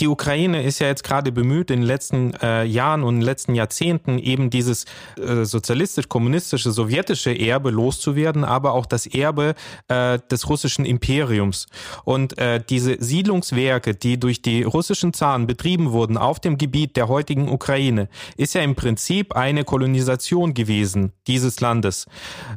[0.00, 4.18] die Ukraine ist ja jetzt gerade bemüht, in den letzten äh, Jahren und letzten Jahrzehnten
[4.18, 4.84] eben dieses
[5.20, 9.54] äh, sozialistisch-kommunistische, sowjetische Erbe loszuwerden, aber auch das Erbe
[9.88, 11.66] äh, des russischen Imperiums.
[12.04, 17.08] Und äh, diese Siedlungswerke, die durch die russischen Zaren betrieben wurden auf dem Gebiet der
[17.08, 22.06] heutigen Ukraine, ist ja im Prinzip eine Kolonisation gewesen dieses Landes.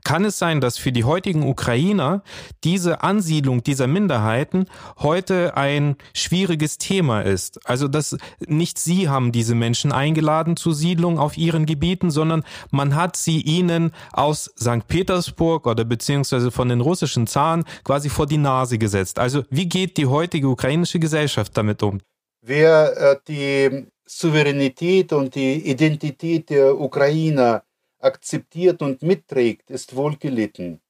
[0.04, 2.24] Kann es sein, dass für die heutigen Ukrainer
[2.64, 4.66] diese Ansiedlung dieser Minderheiten
[5.00, 7.31] heute ein schwieriges Thema ist?
[7.32, 7.60] Ist.
[7.68, 12.96] Also dass nicht sie haben diese Menschen eingeladen zur Siedlung auf ihren Gebieten, sondern man
[12.96, 14.88] hat sie ihnen aus St.
[14.88, 19.20] Petersburg oder beziehungsweise von den russischen Zaren quasi vor die Nase gesetzt.
[19.20, 22.00] Also wie geht die heutige ukrainische Gesellschaft damit um?
[22.42, 27.64] Wer äh, die Souveränität und die Identität der Ukrainer
[28.00, 30.82] akzeptiert und mitträgt, ist wohl gelitten.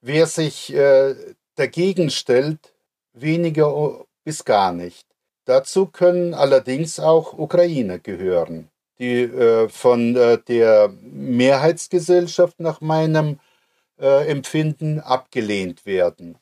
[0.00, 1.14] Wer sich äh,
[1.54, 2.74] dagegen stellt,
[3.12, 5.06] weniger bis gar nicht.
[5.44, 13.38] Dazu können allerdings auch Ukrainer gehören, die äh, von äh, der Mehrheitsgesellschaft nach meinem
[14.00, 16.38] äh, Empfinden abgelehnt werden.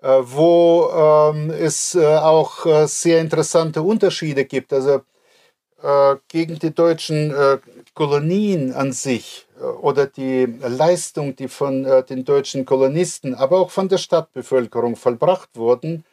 [0.00, 4.72] Äh, wo ähm, es äh, auch äh, sehr interessante Unterschiede gibt.
[4.72, 5.02] Also
[6.26, 7.32] gegen die deutschen
[7.94, 9.46] Kolonien an sich
[9.80, 16.04] oder die Leistung, die von den deutschen Kolonisten, aber auch von der Stadtbevölkerung vollbracht wurden,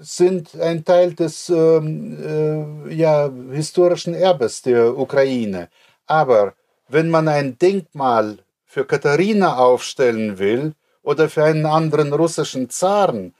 [0.00, 5.68] sind ein Teil des ähm, äh, ja, historischen Erbes der Ukraine.
[6.06, 6.54] Aber
[6.88, 13.34] wenn man ein Denkmal für Katharina aufstellen will oder für einen anderen russischen Zaren,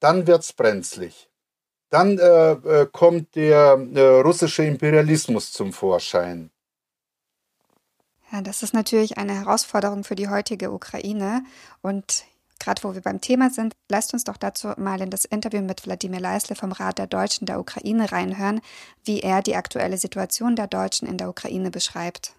[0.00, 1.28] dann wird es brenzlig.
[1.90, 6.50] Dann äh, äh, kommt der äh, russische Imperialismus zum Vorschein.
[8.32, 11.42] Ja, das ist natürlich eine Herausforderung für die heutige Ukraine.
[11.82, 12.24] Und
[12.60, 15.86] Gerade wo wir beim Thema sind, lasst uns doch dazu mal in das Interview mit
[15.86, 18.60] Wladimir Leisle vom Rat der Deutschen der Ukraine reinhören,
[19.02, 22.34] wie er die aktuelle Situation der Deutschen in der Ukraine beschreibt.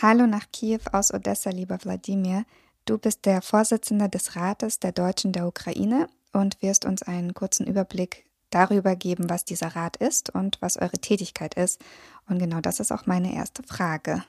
[0.00, 2.44] Hallo nach Kiew aus Odessa, lieber Wladimir.
[2.84, 7.66] Du bist der Vorsitzende des Rates der Deutschen der Ukraine und wirst uns einen kurzen
[7.66, 11.80] Überblick darüber geben, was dieser Rat ist und was eure Tätigkeit ist.
[12.28, 14.22] Und genau das ist auch meine erste Frage.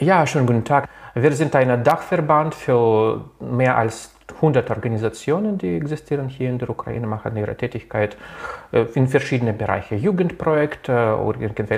[0.00, 0.88] Ja, schönen guten Tag.
[1.14, 7.08] Wir sind ein Dachverband für mehr als 100 Organisationen, die existieren hier in der Ukraine,
[7.08, 8.16] machen ihre Tätigkeit
[8.70, 9.98] äh, in verschiedenen Bereichen.
[9.98, 11.18] Jugendprojekte,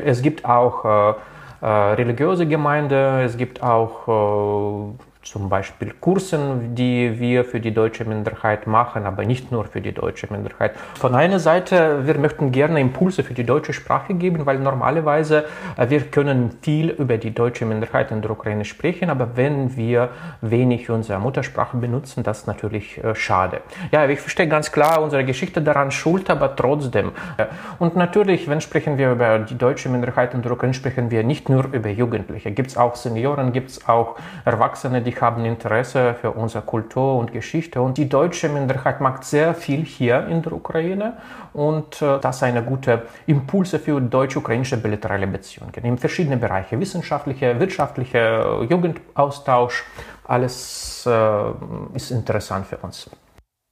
[0.05, 1.15] es gibt auch äh,
[1.63, 8.67] äh, religiöse Gemeinden, es gibt auch zum Beispiel Kursen, die wir für die deutsche Minderheit
[8.67, 10.73] machen, aber nicht nur für die deutsche Minderheit.
[10.95, 15.45] Von einer Seite, wir möchten gerne Impulse für die deutsche Sprache geben, weil normalerweise
[15.77, 20.09] äh, wir können viel über die deutsche Minderheit in der Ukraine sprechen, aber wenn wir
[20.41, 23.61] wenig unsere Muttersprache benutzen, das ist natürlich äh, schade.
[23.93, 27.13] Ja, ich verstehe ganz klar unsere Geschichte daran schuld, aber trotzdem.
[27.37, 27.47] Äh,
[27.79, 31.51] und natürlich, wenn sprechen wir über die deutsche Minderheit in der Ukraine, sprechen wir nicht
[31.51, 32.53] nur über Jugendliche.
[32.53, 37.33] Gibt es auch Senioren, gibt es auch Erwachsene, die haben Interesse für unsere Kultur und
[37.33, 37.81] Geschichte.
[37.81, 41.15] Und die deutsche Minderheit macht sehr viel hier in der Ukraine
[41.53, 47.59] und äh, das ist eine gute Impulse für deutsch-ukrainische bilaterale Beziehungen in verschiedenen Bereichen, wissenschaftliche,
[47.59, 49.85] wirtschaftliche, Jugendaustausch.
[50.25, 53.11] Alles äh, ist interessant für uns.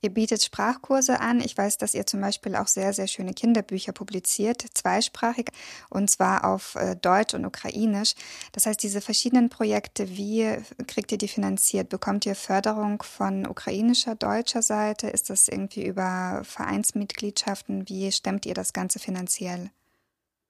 [0.01, 1.41] Ihr bietet Sprachkurse an.
[1.41, 5.49] Ich weiß, dass ihr zum Beispiel auch sehr, sehr schöne Kinderbücher publiziert, zweisprachig,
[5.91, 8.15] und zwar auf äh, Deutsch und Ukrainisch.
[8.53, 10.57] Das heißt, diese verschiedenen Projekte, wie
[10.87, 11.89] kriegt ihr die finanziert?
[11.89, 15.09] Bekommt ihr Förderung von ukrainischer, deutscher Seite?
[15.09, 17.89] Ist das irgendwie über Vereinsmitgliedschaften?
[17.89, 19.71] Wie stemmt ihr das Ganze finanziell?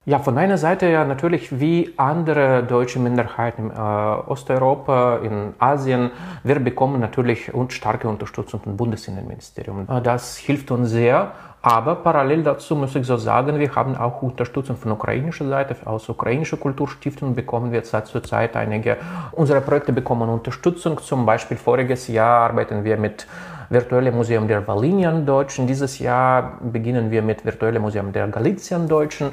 [0.09, 6.13] Ja, von einer Seite ja natürlich wie andere deutsche Minderheiten in äh, Osteuropa, in Asien.
[6.43, 9.87] Wir bekommen natürlich und starke Unterstützung vom Bundesinnenministerium.
[9.87, 11.33] Äh, das hilft uns sehr.
[11.61, 15.77] Aber parallel dazu muss ich so sagen, wir haben auch Unterstützung von ukrainischer Seite.
[15.85, 18.97] Aus ukrainischer Kulturstiftung bekommen wir Zeit zu Zeit einige
[19.33, 20.97] unserer Projekte bekommen Unterstützung.
[21.03, 23.27] Zum Beispiel voriges Jahr arbeiten wir mit
[23.71, 25.67] Virtuelle Museum der Wallinien-Deutschen.
[25.67, 29.31] Dieses Jahr beginnen wir mit Virtuelle Museum der Galizien-Deutschen.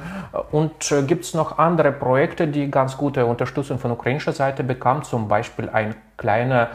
[0.51, 5.03] Und äh, gibt es noch andere Projekte, die ganz gute Unterstützung von ukrainischer Seite bekamen,
[5.03, 6.69] zum Beispiel ein kleiner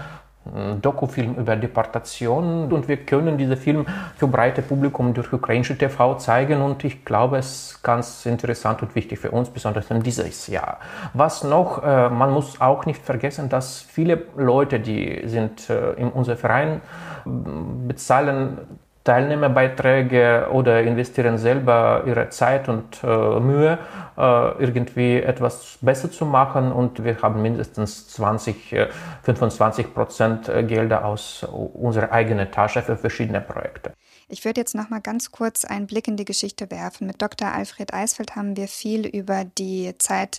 [0.80, 6.62] Dokufilm über Deportationen und wir können diesen Film für breite Publikum durch ukrainische TV zeigen
[6.62, 10.78] und ich glaube, es ist ganz interessant und wichtig für uns, besonders in dieses Jahr.
[11.12, 16.08] Was noch, äh, man muss auch nicht vergessen, dass viele Leute, die sind äh, in
[16.08, 16.80] unserem Verein,
[17.86, 18.58] bezahlen
[19.04, 23.78] Teilnehmerbeiträge oder investieren selber ihre Zeit und äh, Mühe,
[24.16, 26.70] äh, irgendwie etwas besser zu machen.
[26.70, 28.88] Und wir haben mindestens 20, äh,
[29.22, 33.92] 25 Prozent äh, Gelder aus unserer eigenen Tasche für verschiedene Projekte.
[34.28, 37.06] Ich würde jetzt noch mal ganz kurz einen Blick in die Geschichte werfen.
[37.06, 37.48] Mit Dr.
[37.48, 40.38] Alfred Eisfeld haben wir viel über die Zeit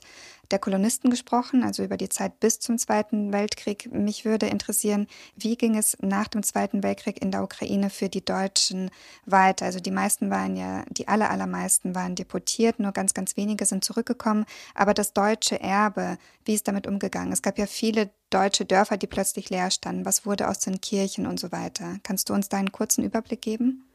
[0.51, 3.91] der Kolonisten gesprochen, also über die Zeit bis zum Zweiten Weltkrieg.
[3.91, 8.23] Mich würde interessieren, wie ging es nach dem Zweiten Weltkrieg in der Ukraine für die
[8.23, 8.91] Deutschen
[9.25, 9.65] weiter?
[9.65, 13.83] Also die meisten waren ja, die aller, allermeisten waren deportiert, nur ganz, ganz wenige sind
[13.83, 14.45] zurückgekommen.
[14.75, 17.31] Aber das deutsche Erbe, wie ist damit umgegangen?
[17.31, 20.05] Es gab ja viele deutsche Dörfer, die plötzlich leer standen.
[20.05, 21.97] Was wurde aus den Kirchen und so weiter?
[22.03, 23.85] Kannst du uns da einen kurzen Überblick geben?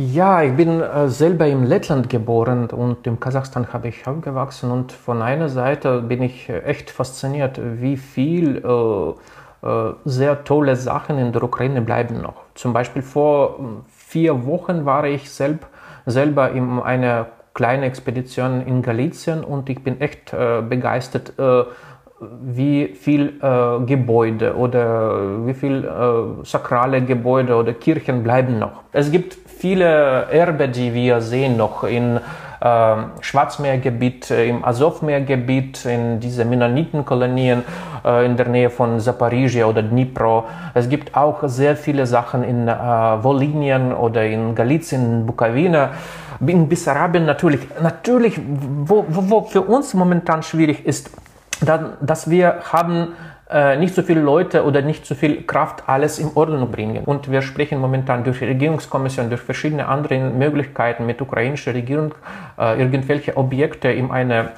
[0.00, 4.92] Ja, ich bin äh, selber im Lettland geboren und im Kasachstan habe ich aufgewachsen und
[4.92, 11.18] von einer Seite bin ich äh, echt fasziniert, wie viel äh, äh, sehr tolle Sachen
[11.18, 12.42] in der Ukraine bleiben noch.
[12.54, 15.66] Zum Beispiel vor hm, vier Wochen war ich selb,
[16.06, 21.64] selber in einer kleinen Expedition in Galizien und ich bin echt äh, begeistert äh,
[22.40, 28.82] wie viel äh, Gebäude oder wie viel äh, sakrale Gebäude oder Kirchen bleiben noch.
[28.92, 32.20] Es gibt viele Erbe, die wir sehen noch in
[32.60, 37.62] äh, Schwarzmeergebiet, äh, im Azovmeergebiet, in diese Mennonitenkolonien
[38.04, 40.44] äh, in der Nähe von Zaporizhia oder Dnipro.
[40.74, 45.90] Es gibt auch sehr viele Sachen in äh, Wolinien oder in Galizien, in Bukawina.
[46.44, 48.40] In Bessarabien natürlich, natürlich,
[48.84, 51.10] wo, wo, für uns momentan schwierig ist,
[52.00, 53.08] dass wir haben
[53.78, 57.04] nicht so viele Leute oder nicht so viel Kraft alles in Ordnung bringen.
[57.04, 62.14] Und wir sprechen momentan durch die Regierungskommission, durch verschiedene andere Möglichkeiten mit ukrainischer Regierung
[62.58, 64.50] äh, irgendwelche Objekte in eine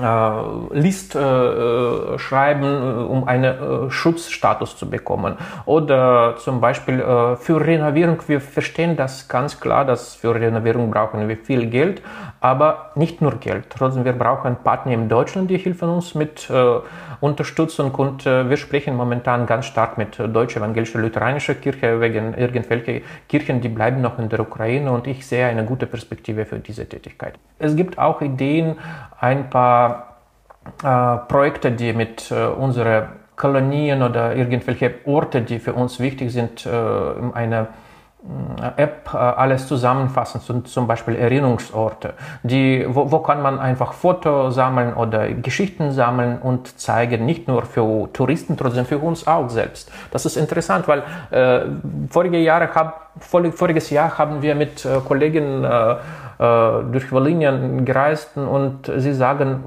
[0.00, 5.36] äh, List äh, äh, schreiben, äh, um einen Schutzstatus zu bekommen.
[5.66, 7.04] Oder zum Beispiel
[7.38, 12.00] für Renovierung, wir verstehen das ganz klar, dass für Renovierung brauchen wir viel Geld,
[12.40, 13.66] aber nicht nur Geld.
[13.68, 16.50] Trotzdem, wir brauchen Partner in Deutschland, die helfen uns mit
[17.22, 23.60] Unterstützung und wir sprechen momentan ganz stark mit Deutscher Evangelischer Lutheranischer Kirche wegen irgendwelche Kirchen,
[23.60, 27.34] die bleiben noch in der Ukraine und ich sehe eine gute Perspektive für diese Tätigkeit.
[27.58, 28.76] Es gibt auch Ideen,
[29.20, 30.16] ein paar
[30.82, 36.66] äh, Projekte, die mit äh, unseren Kolonien oder irgendwelche Orte, die für uns wichtig sind,
[36.66, 37.66] äh, äh,
[38.76, 42.14] App äh, alles zusammenfassen, zum, Beispiel Erinnerungsorte.
[42.44, 47.62] Die, wo, wo kann man einfach Fotos sammeln oder Geschichten sammeln und zeigen, nicht nur
[47.62, 49.90] für Touristen, trotzdem für uns auch selbst.
[50.12, 51.66] Das ist interessant, weil äh,
[52.10, 55.96] vorige Jahre hab, voriges Jahr haben wir mit äh, Kollegen äh, äh,
[56.38, 59.64] durch Wallinien gereist und sie sagen,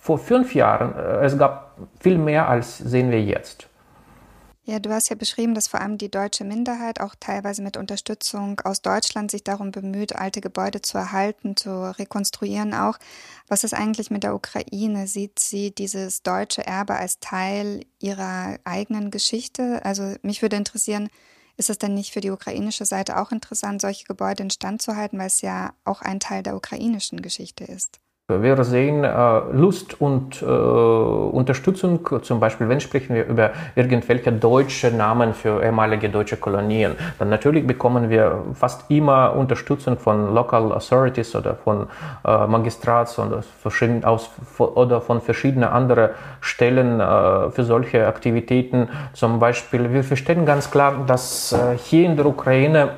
[0.00, 3.68] vor fünf Jahren, es gab viel mehr als sehen wir jetzt.
[4.68, 8.58] Ja, du hast ja beschrieben, dass vor allem die deutsche Minderheit auch teilweise mit Unterstützung
[8.62, 12.98] aus Deutschland sich darum bemüht, alte Gebäude zu erhalten, zu rekonstruieren auch.
[13.46, 15.06] Was ist eigentlich mit der Ukraine?
[15.06, 19.84] Sieht sie dieses deutsche Erbe als Teil ihrer eigenen Geschichte?
[19.84, 21.10] Also mich würde interessieren,
[21.56, 25.16] ist es denn nicht für die ukrainische Seite auch interessant, solche Gebäude instand zu halten,
[25.18, 28.00] weil es ja auch ein Teil der ukrainischen Geschichte ist?
[28.28, 34.90] Wir sehen äh, Lust und äh, Unterstützung, zum Beispiel, wenn sprechen wir über irgendwelche deutsche
[34.90, 41.36] Namen für ehemalige deutsche Kolonien, dann natürlich bekommen wir fast immer Unterstützung von Local Authorities
[41.36, 41.86] oder von
[42.26, 43.44] äh, Magistrats oder,
[44.02, 46.10] aus, oder von verschiedenen anderen
[46.40, 48.88] Stellen äh, für solche Aktivitäten.
[49.12, 52.88] Zum Beispiel, wir verstehen ganz klar, dass äh, hier in der Ukraine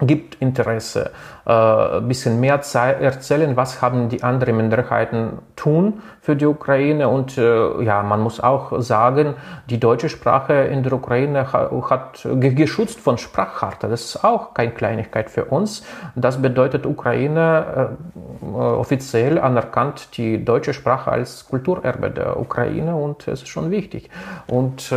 [0.00, 1.10] gibt Interesse
[1.48, 2.60] ein äh, bisschen mehr
[3.00, 7.08] erzählen, was haben die anderen Minderheiten tun für die Ukraine.
[7.08, 9.34] Und äh, ja, man muss auch sagen,
[9.70, 13.88] die deutsche Sprache in der Ukraine hat geschützt von Sprachcharta.
[13.88, 15.84] Das ist auch keine Kleinigkeit für uns.
[16.14, 17.96] Das bedeutet, Ukraine
[18.42, 24.10] äh, offiziell anerkannt die deutsche Sprache als Kulturerbe der Ukraine und es ist schon wichtig.
[24.46, 24.92] Und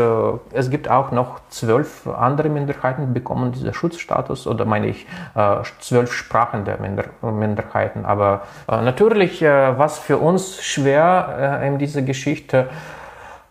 [0.53, 5.05] es gibt auch noch zwölf andere Minderheiten, die bekommen diesen Schutzstatus oder meine ich
[5.79, 8.05] zwölf Sprachen Sprachen der Minder Minderheiten.
[8.05, 12.67] Aber äh, natürlich, äh, was für uns schwer äh, in dieser Geschichte,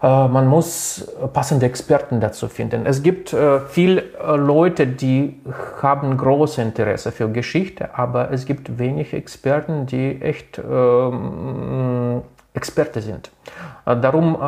[0.03, 2.87] äh, man muss passende Experten dazu finden.
[2.87, 5.41] Es gibt äh, viele äh, Leute, die
[5.81, 12.23] haben großes Interesse für Geschichte, aber es gibt wenig Experten, die echt ähm,
[12.53, 13.31] Experte sind.
[13.87, 14.39] Äh, darum, äh,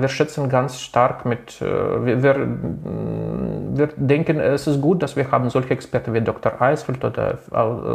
[0.00, 2.36] wir schätzen ganz stark mit, äh, wir, wir,
[3.74, 6.60] wir, denken, es ist gut, dass wir haben solche Experten wie Dr.
[6.60, 7.38] Eisfeld oder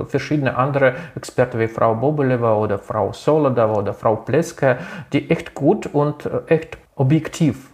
[0.07, 4.77] verschiedene andere Experten wie Frau Bobeleva oder Frau Solodova oder Frau Pleske,
[5.13, 7.69] die echt gut und echt objektiv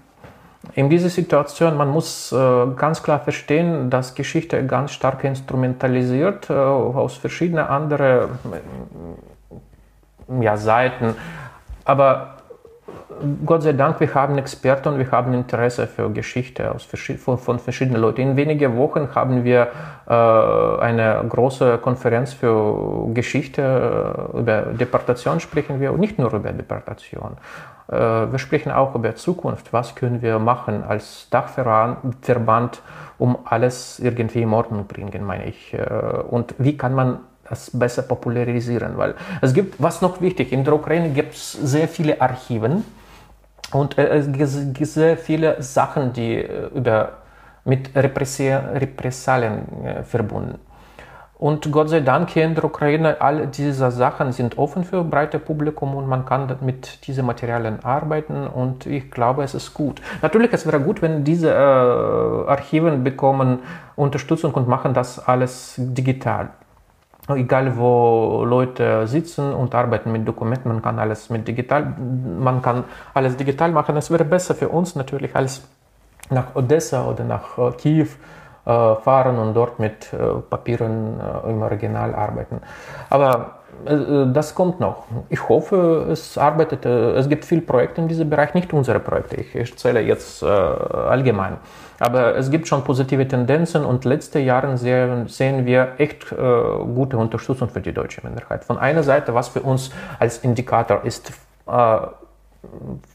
[0.75, 6.53] in dieser Situation, man muss äh, ganz klar verstehen, dass Geschichte ganz stark instrumentalisiert äh,
[6.53, 8.29] aus verschiedenen anderen
[10.29, 11.15] äh, ja, Seiten.
[11.85, 12.35] Aber
[13.45, 17.59] Gott sei Dank, wir haben Experten und wir haben Interesse für Geschichte aus, von, von
[17.59, 18.21] verschiedenen Leuten.
[18.21, 19.67] In wenigen Wochen haben wir
[20.07, 20.13] äh,
[20.81, 23.61] eine große Konferenz für Geschichte.
[24.33, 27.37] Äh, über Deportation sprechen wir und nicht nur über Deportation.
[27.87, 29.71] Äh, wir sprechen auch über Zukunft.
[29.71, 32.81] Was können wir machen als Dachverband,
[33.17, 35.73] um alles irgendwie in Ordnung bringen, meine ich.
[35.73, 35.85] Äh,
[36.29, 37.19] und wie kann man
[37.49, 41.87] das besser popularisieren, weil es gibt, was noch wichtig, in der Ukraine gibt es sehr
[41.87, 42.83] viele Archiven,
[43.73, 47.13] und äh, es sehr viele Sachen, die äh, über,
[47.65, 50.59] mit Repressalien äh, verbunden.
[51.39, 55.39] Und Gott sei Dank hier in der Ukraine, all diese Sachen sind offen für breite
[55.39, 60.01] Publikum und man kann mit diesen Materialien arbeiten und ich glaube, es ist gut.
[60.21, 63.59] Natürlich, es wäre gut, wenn diese äh, Archiven bekommen
[63.97, 66.49] Unterstützung und machen das alles digital
[67.29, 71.95] egal wo Leute sitzen und arbeiten mit Dokumenten, man kann alles mit digital,
[72.39, 73.95] man kann alles digital machen.
[73.97, 75.67] Es wäre besser für uns natürlich als
[76.29, 78.07] nach Odessa oder nach äh, Kiew
[78.65, 80.17] äh, fahren und dort mit äh,
[80.49, 82.61] Papieren im Original arbeiten.
[83.09, 83.62] Aber
[84.33, 85.03] das kommt noch.
[85.29, 89.37] Ich hoffe, es arbeitet, es gibt viele Projekte in diesem Bereich, nicht unsere Projekte.
[89.37, 91.57] Ich erzähle jetzt allgemein.
[91.99, 97.69] Aber es gibt schon positive Tendenzen und letzte Jahre sehen wir echt äh, gute Unterstützung
[97.69, 98.65] für die deutsche Minderheit.
[98.65, 101.31] Von einer Seite, was für uns als Indikator ist,
[101.65, 101.97] äh,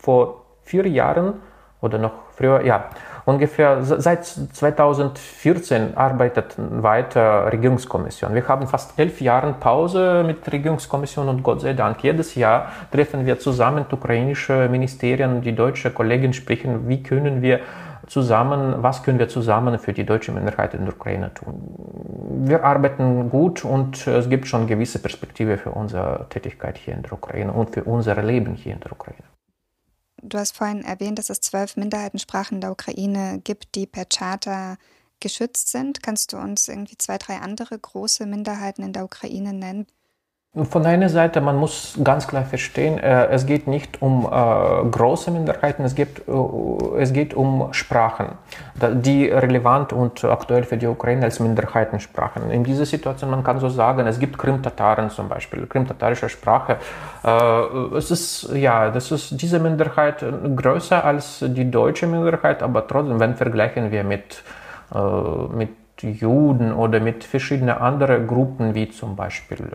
[0.01, 1.35] vor vier Jahren
[1.81, 2.87] oder noch früher, ja,
[3.29, 8.35] ungefähr seit 2014 arbeitet weiter Regierungskommission.
[8.35, 13.26] Wir haben fast elf Jahre Pause mit Regierungskommission und Gott sei Dank jedes Jahr treffen
[13.26, 17.61] wir zusammen ukrainische Ministerien, die deutsche Kollegen sprechen, wie können wir
[18.07, 21.61] zusammen, was können wir zusammen für die deutsche Minderheit in der Ukraine tun.
[22.47, 27.12] Wir arbeiten gut und es gibt schon gewisse Perspektive für unsere Tätigkeit hier in der
[27.12, 29.38] Ukraine und für unser Leben hier in der Ukraine.
[30.23, 34.77] Du hast vorhin erwähnt, dass es zwölf Minderheitensprachen in der Ukraine gibt, die per Charta
[35.21, 36.03] geschützt sind.
[36.03, 39.87] Kannst du uns irgendwie zwei, drei andere große Minderheiten in der Ukraine nennen?
[40.65, 45.31] Von einer Seite, man muss ganz klar verstehen, äh, es geht nicht um äh, große
[45.31, 48.31] Minderheiten, es geht, äh, es geht um Sprachen,
[48.75, 52.51] die relevant und aktuell für die Ukraine als Minderheitensprachen.
[52.51, 56.79] In dieser Situation, man kann so sagen, es gibt Krim-Tataren zum Beispiel, krim-tatarische Sprache.
[57.97, 60.25] es ist, ja, das ist diese Minderheit
[60.57, 64.43] größer als die deutsche Minderheit, aber trotzdem, wenn vergleichen wir mit,
[65.55, 69.69] mit Juden oder mit verschiedenen anderen Gruppen, wie zum Beispiel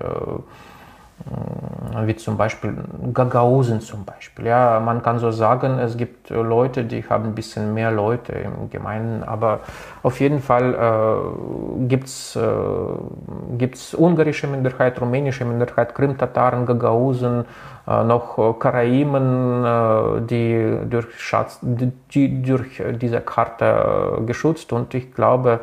[2.05, 2.75] wie zum Beispiel
[3.13, 4.47] Gagausen zum Beispiel.
[4.47, 8.69] Ja, man kann so sagen, es gibt Leute, die haben ein bisschen mehr Leute im
[8.69, 9.61] Gemeinen, aber
[10.01, 17.45] auf jeden Fall äh, gibt es äh, ungarische Minderheit, rumänische Minderheit, Krim-Tataren, Gagausen,
[17.87, 25.13] äh, noch Karaimen, äh, die, durch Schatz, die durch diese Karte äh, geschützt und ich
[25.13, 25.61] glaube,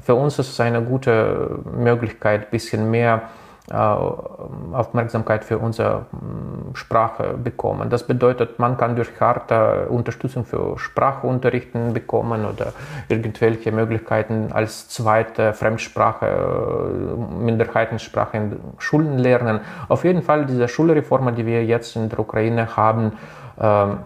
[0.00, 6.74] für uns ist es eine gute Möglichkeit, ein bisschen mehr äh, Aufmerksamkeit für unsere hm,
[6.74, 7.88] Sprache bekommen.
[7.88, 12.74] Das bedeutet, man kann durch Charta Unterstützung für Sprachunterrichten bekommen oder
[13.08, 19.60] irgendwelche Möglichkeiten als zweite Fremdsprache, äh, Minderheitensprache in Schulen lernen.
[19.88, 23.12] Auf jeden Fall diese Schulreformen, die wir jetzt in der Ukraine haben,
[23.58, 24.00] ähm,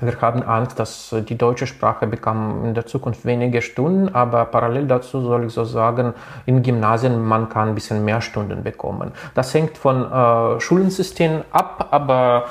[0.00, 4.86] wir haben Angst, dass die deutsche Sprache bekam in der Zukunft wenige Stunden, aber parallel
[4.86, 6.14] dazu soll ich so sagen,
[6.46, 9.12] in Gymnasien man kann ein bisschen mehr Stunden bekommen.
[9.34, 12.46] Das hängt von äh, Schulensystem ab, aber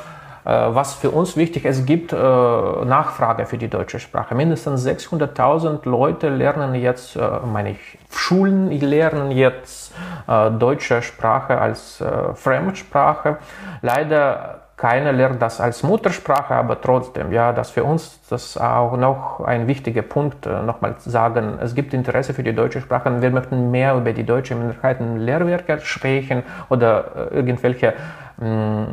[0.48, 4.34] äh, was für uns wichtig ist, es gibt äh, Nachfrage für die deutsche Sprache.
[4.34, 9.93] Mindestens 600.000 Leute lernen jetzt, äh, meine ich, Schulen lernen jetzt
[10.28, 13.38] äh, deutsche Sprache als äh, Fremdsprache.
[13.82, 19.41] Leider keiner lernt das als Muttersprache, aber trotzdem, ja, das für uns das auch noch
[19.41, 23.32] ein wichtiger Punkt, äh, nochmal sagen, es gibt Interesse für die deutsche Sprache und wir
[23.32, 27.95] möchten mehr über die deutsche Minderheiten Lehrwerke sprechen oder äh, irgendwelche,
[28.38, 28.88] mh, mm,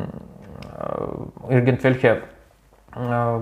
[1.49, 2.09] äh, irgendwelche
[2.95, 3.39] äh,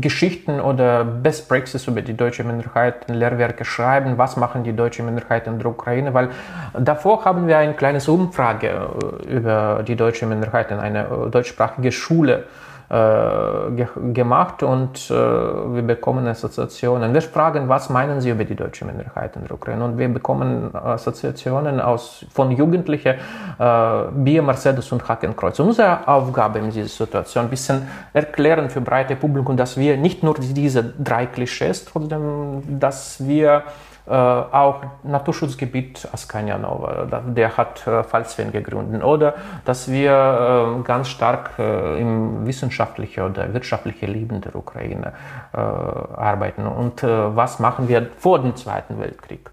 [0.00, 5.02] Geschichten oder Best Practices über die deutsche Minderheit in Lehrwerke schreiben, was machen die deutsche
[5.02, 6.30] Minderheit in der Ukraine, weil
[6.78, 11.90] davor haben wir ein kleines Umfrage äh, über die deutsche Minderheit in einer äh, deutschsprachige
[11.90, 17.14] Schule äh, ge gemacht und äh, wir bekommen Assoziationen.
[17.14, 19.82] Wir fragen, was meinen Sie über die deutsche Minderheit in der Ukraine?
[19.82, 23.14] Und wir bekommen Assoziationen aus, von Jugendlichen,
[23.58, 25.58] äh, Bier, Mercedes und Hakenkreuz.
[25.58, 30.34] Unsere Aufgabe in dieser Situation ein bisschen erklären für breite Publikum, dass wir nicht nur
[30.34, 33.62] diese drei Klischees, trotzdem, dass wir
[34.04, 39.04] äh, auch Naturschutzgebiet Askania Nova, der hat äh, gegründet.
[39.04, 39.34] Oder
[39.64, 45.12] dass wir äh, ganz stark im wissenschaftlichen oder wirtschaftlichen Leben der Ukraine
[45.52, 46.66] arbeiten.
[46.66, 49.50] Und was machen wir vor dem Zweiten Weltkrieg?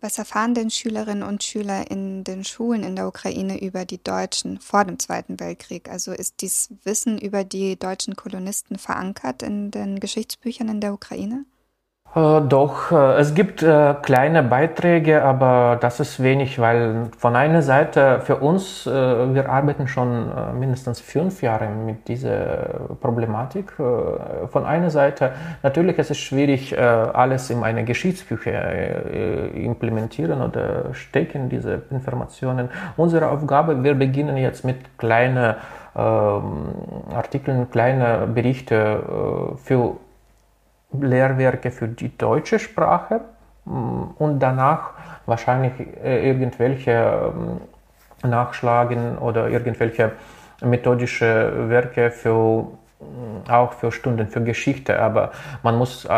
[0.00, 4.60] Was erfahren denn Schülerinnen und Schüler in den Schulen in der Ukraine über die Deutschen
[4.60, 5.90] vor dem Zweiten Weltkrieg?
[5.90, 11.44] Also ist dieses Wissen über die deutschen Kolonisten verankert in den Geschichtsbüchern in der Ukraine?
[12.14, 17.60] Äh, doch, äh, es gibt äh, kleine Beiträge, aber das ist wenig, weil von einer
[17.62, 23.72] Seite für uns, wir arbeiten schon mindestens fünf Jahre mit dieser Problematik.
[24.48, 25.32] Von einer Seite,
[25.62, 32.70] natürlich ist es schwierig, alles in eine Geschichtsbücher implementieren oder stecken, diese Informationen.
[32.96, 35.54] Unsere Aufgabe, wir beginnen jetzt mit kleinen
[35.96, 36.68] ähm,
[37.14, 39.96] Artikeln, kleinen Berichte für
[40.92, 43.20] Lehrwerke für die deutsche Sprache
[43.64, 44.92] mm, und danach
[45.26, 45.72] wahrscheinlich
[46.02, 47.60] äh, irgendwelche ähm,
[48.28, 50.12] Nachschlagen oder irgendwelche
[50.62, 52.62] methodische Werke für
[53.00, 55.30] mm, auch für Stunden für Geschichte, aber
[55.62, 56.08] man muss äh,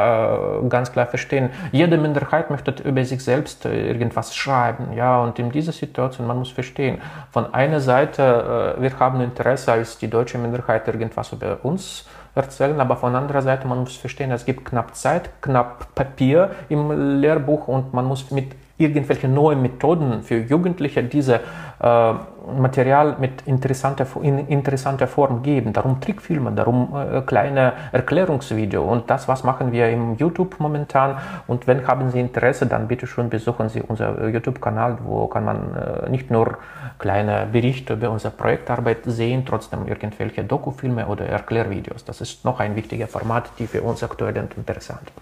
[0.69, 5.51] ganz klar verstehen, jede Minderheit möchte über sich selbst äh, irgendwas schreiben, ja, und in
[5.51, 7.01] dieser Situation, man muss verstehen,
[7.33, 12.81] von einer Seite, äh, wir haben Interesse als die deutsche Minderheit irgendwas über uns erzählen,
[12.81, 17.69] aber von anderer Seite, man muss verstehen, es gibt knapp Zeit, knapp Papier im Lehrbuch
[17.69, 21.41] und man muss mit irgendwelchen neuen Methoden für Jugendliche diese
[21.81, 22.13] äh,
[22.59, 25.73] Material mit interessanter, in interessanter Form geben.
[25.73, 31.19] Darum Trickfilme, darum äh, kleine Erklärungsvideo und das, was machen wir im YouTube momentan.
[31.47, 35.75] Und wenn haben Sie Interesse, dann bitte schon besuchen Sie unser YouTube-Kanal, wo kann man
[35.75, 36.59] äh, nicht nur
[36.99, 42.05] kleine Berichte über unsere Projektarbeit sehen, trotzdem irgendwelche Dokufilme oder Erklärvideos.
[42.05, 45.13] Das ist noch ein wichtiger Format, die für uns aktuell interessant.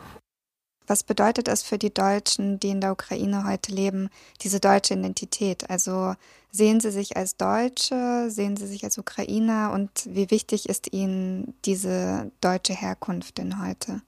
[0.89, 4.09] Was bedeutet es für die Deutschen, die in der Ukraine heute leben,
[4.41, 5.69] diese deutsche Identität?
[5.69, 6.15] Also
[6.51, 11.55] sehen sie sich als Deutsche, sehen sie sich als Ukrainer und wie wichtig ist ihnen
[11.67, 14.01] diese deutsche Herkunft denn heute?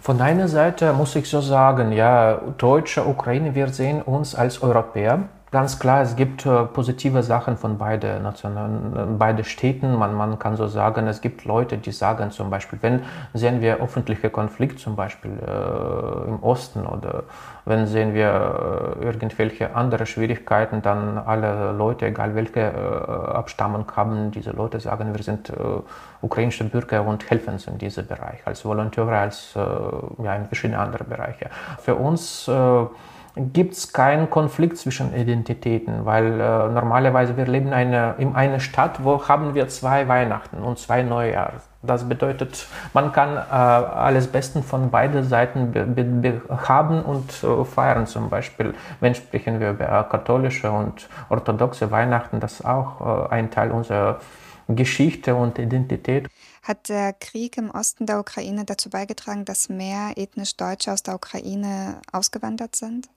[0.00, 5.28] Von einer Seite muss ich so sagen, ja, Deutsche, Ukraine, wir sehen uns als Europäer.
[5.54, 9.94] Ganz klar, es gibt äh, positive Sachen von beiden Nationen, äh, beide Städten.
[9.94, 13.02] Man, man kann so sagen, es gibt Leute, die sagen zum Beispiel, wenn
[13.34, 17.22] sehen wir öffentliche Konflikt zum Beispiel äh, im Osten oder
[17.66, 24.32] wenn sehen wir äh, irgendwelche andere Schwierigkeiten, dann alle Leute, egal welche äh, Abstammung haben,
[24.32, 25.54] diese Leute sagen, wir sind äh,
[26.20, 31.08] ukrainische Bürger und helfen uns in diesem Bereich, als Volontäre, als ja, in verschiedenen anderen
[31.08, 31.48] Bereichen.
[31.78, 32.50] Für uns
[33.36, 39.02] gibt es keinen Konflikt zwischen Identitäten, weil äh, normalerweise wir leben eine, in einer Stadt,
[39.02, 41.54] wo haben wir zwei Weihnachten und zwei Neujahre.
[41.82, 47.64] Das bedeutet, man kann äh, alles Besten von beiden Seiten be, be, haben und äh,
[47.64, 48.06] feiern.
[48.06, 53.50] Zum Beispiel, wenn sprechen wir über katholische und orthodoxe Weihnachten, das ist auch äh, ein
[53.50, 54.20] Teil unserer
[54.68, 56.28] Geschichte und Identität.
[56.62, 61.16] Hat der Krieg im Osten der Ukraine dazu beigetragen, dass mehr ethnisch Deutsche aus der
[61.16, 63.08] Ukraine ausgewandert sind?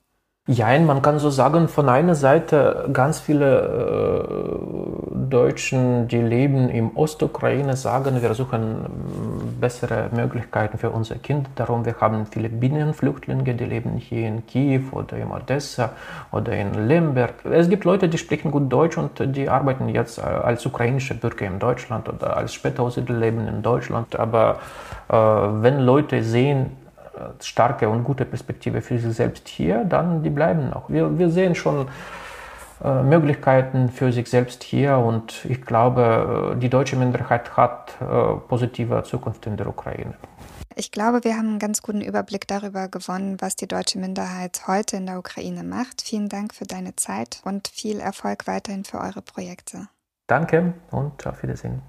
[0.50, 6.96] Ja, man kann so sagen, von einer Seite ganz viele äh, Deutschen, die leben im
[6.96, 11.50] Ostukraine, sagen, wir suchen ähm, bessere Möglichkeiten für unser Kind.
[11.54, 15.90] Darum, wir haben viele Binnenflüchtlinge, die leben hier in Kiew oder in Odessa
[16.32, 17.44] oder in Lemberg.
[17.44, 21.44] Es gibt Leute, die sprechen gut Deutsch und die arbeiten jetzt äh, als ukrainische Bürger
[21.44, 24.18] in Deutschland oder als Spätaussiedler leben in Deutschland.
[24.18, 24.60] Aber
[25.10, 26.70] äh, wenn Leute sehen,
[27.40, 30.88] starke und gute Perspektive für sich selbst hier, dann die bleiben noch.
[30.88, 31.88] Wir, wir sehen schon
[32.82, 38.34] äh, Möglichkeiten für sich selbst hier und ich glaube, äh, die deutsche Minderheit hat äh,
[38.48, 40.14] positive Zukunft in der Ukraine.
[40.76, 44.96] Ich glaube, wir haben einen ganz guten Überblick darüber gewonnen, was die deutsche Minderheit heute
[44.96, 46.02] in der Ukraine macht.
[46.02, 49.88] Vielen Dank für deine Zeit und viel Erfolg weiterhin für eure Projekte.
[50.28, 51.82] Danke und auf Wiedersehen.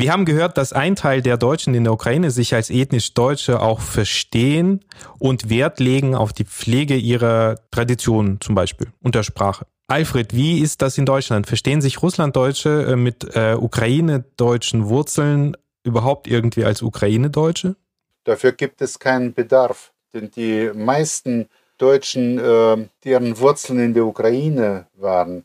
[0.00, 3.60] Wir haben gehört, dass ein Teil der Deutschen in der Ukraine sich als ethnisch Deutsche
[3.60, 4.82] auch verstehen
[5.18, 9.66] und Wert legen auf die Pflege ihrer Traditionen zum Beispiel und der Sprache.
[9.88, 11.46] Alfred, wie ist das in Deutschland?
[11.46, 17.76] Verstehen sich Russlanddeutsche äh, mit äh, Ukraine-deutschen Wurzeln überhaupt irgendwie als Ukraine-Deutsche?
[18.24, 21.46] Dafür gibt es keinen Bedarf, denn die meisten
[21.76, 25.44] Deutschen, äh, deren Wurzeln in der Ukraine waren,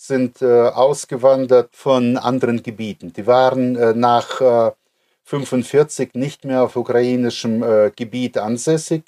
[0.00, 3.12] sind äh, ausgewandert von anderen Gebieten.
[3.12, 4.70] Die waren äh, nach äh,
[5.24, 9.02] 45 nicht mehr auf ukrainischem äh, Gebiet ansässig,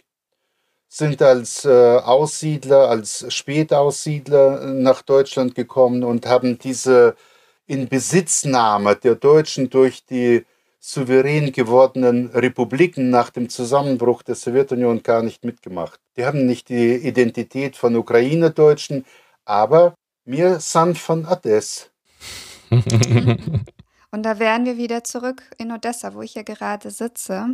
[0.88, 7.14] sind als äh, Aussiedler, als Spätaussiedler nach Deutschland gekommen und haben diese
[7.68, 10.44] Inbesitznahme der Deutschen durch die
[10.80, 16.00] souverän gewordenen Republiken nach dem Zusammenbruch der Sowjetunion gar nicht mitgemacht.
[16.16, 19.04] Die haben nicht die Identität von Ukraine-Deutschen,
[19.44, 19.94] aber
[20.30, 21.90] mir san von Ades.
[24.12, 27.46] Und da wären wir wieder zurück in Odessa, wo ich ja gerade sitze.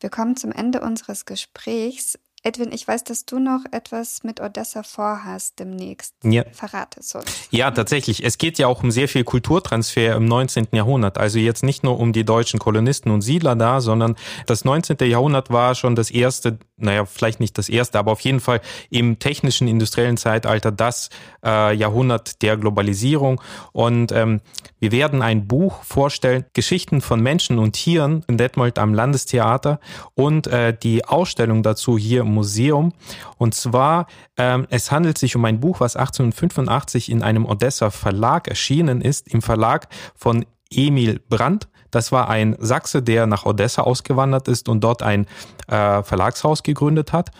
[0.00, 2.18] Wir kommen zum Ende unseres Gesprächs.
[2.46, 6.14] Edwin, ich weiß, dass du noch etwas mit Odessa vorhast demnächst.
[6.22, 6.44] Ja.
[6.52, 7.24] Verrate es uns.
[7.50, 8.22] Ja, tatsächlich.
[8.22, 10.68] Es geht ja auch um sehr viel Kulturtransfer im 19.
[10.72, 11.16] Jahrhundert.
[11.16, 14.14] Also jetzt nicht nur um die deutschen Kolonisten und Siedler da, sondern
[14.46, 14.98] das 19.
[15.08, 19.18] Jahrhundert war schon das erste, naja, vielleicht nicht das erste, aber auf jeden Fall im
[19.18, 21.08] technischen industriellen Zeitalter das
[21.42, 23.40] äh, Jahrhundert der Globalisierung.
[23.72, 24.42] Und ähm,
[24.80, 29.80] wir werden ein Buch vorstellen, Geschichten von Menschen und Tieren in Detmold am Landestheater
[30.12, 32.92] und äh, die Ausstellung dazu hier im Museum.
[33.38, 34.06] Und zwar,
[34.36, 39.28] ähm, es handelt sich um ein Buch, was 1885 in einem Odessa Verlag erschienen ist,
[39.28, 41.68] im Verlag von Emil Brandt.
[41.90, 45.26] Das war ein Sachse, der nach Odessa ausgewandert ist und dort ein
[45.68, 47.30] äh, Verlagshaus gegründet hat.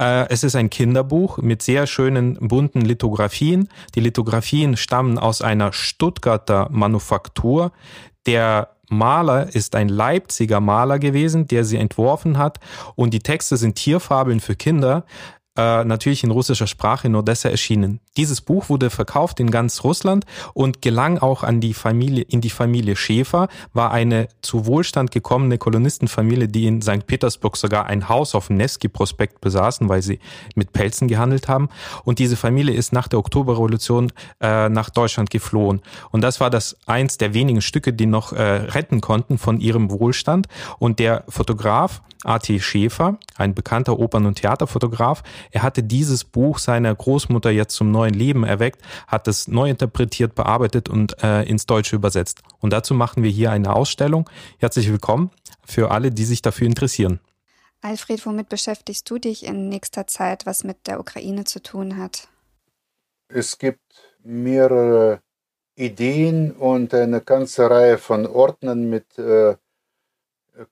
[0.00, 3.68] Äh, es ist ein Kinderbuch mit sehr schönen bunten Lithografien.
[3.94, 7.72] Die Lithografien stammen aus einer Stuttgarter Manufaktur.
[8.26, 12.58] Der Maler ist ein Leipziger Maler gewesen, der sie entworfen hat.
[12.94, 15.04] Und die Texte sind Tierfabeln für Kinder
[15.58, 17.98] äh, natürlich in russischer Sprache in Odessa erschienen.
[18.16, 22.50] Dieses Buch wurde verkauft in ganz Russland und gelang auch an die Familie, in die
[22.50, 27.06] Familie Schäfer, war eine zu Wohlstand gekommene Kolonistenfamilie, die in St.
[27.08, 30.20] Petersburg sogar ein Haus auf dem Nevsky-Prospekt besaßen, weil sie
[30.54, 31.68] mit Pelzen gehandelt haben.
[32.04, 35.82] Und diese Familie ist nach der Oktoberrevolution äh, nach Deutschland geflohen.
[36.10, 39.90] Und das war das eins der wenigen Stücke, die noch äh, retten konnten von ihrem
[39.90, 40.46] Wohlstand.
[40.78, 42.58] Und der Fotograf A.T.
[42.60, 48.14] Schäfer, ein bekannter Opern- und Theaterfotograf, er hatte dieses Buch seiner Großmutter jetzt zum neuen
[48.14, 52.42] Leben erweckt, hat es neu interpretiert, bearbeitet und äh, ins Deutsche übersetzt.
[52.60, 54.28] Und dazu machen wir hier eine Ausstellung.
[54.58, 55.30] Herzlich willkommen
[55.64, 57.20] für alle, die sich dafür interessieren.
[57.80, 62.28] Alfred, womit beschäftigst du dich in nächster Zeit, was mit der Ukraine zu tun hat?
[63.28, 65.20] Es gibt mehrere
[65.76, 69.56] Ideen und eine ganze Reihe von Ordnern mit äh,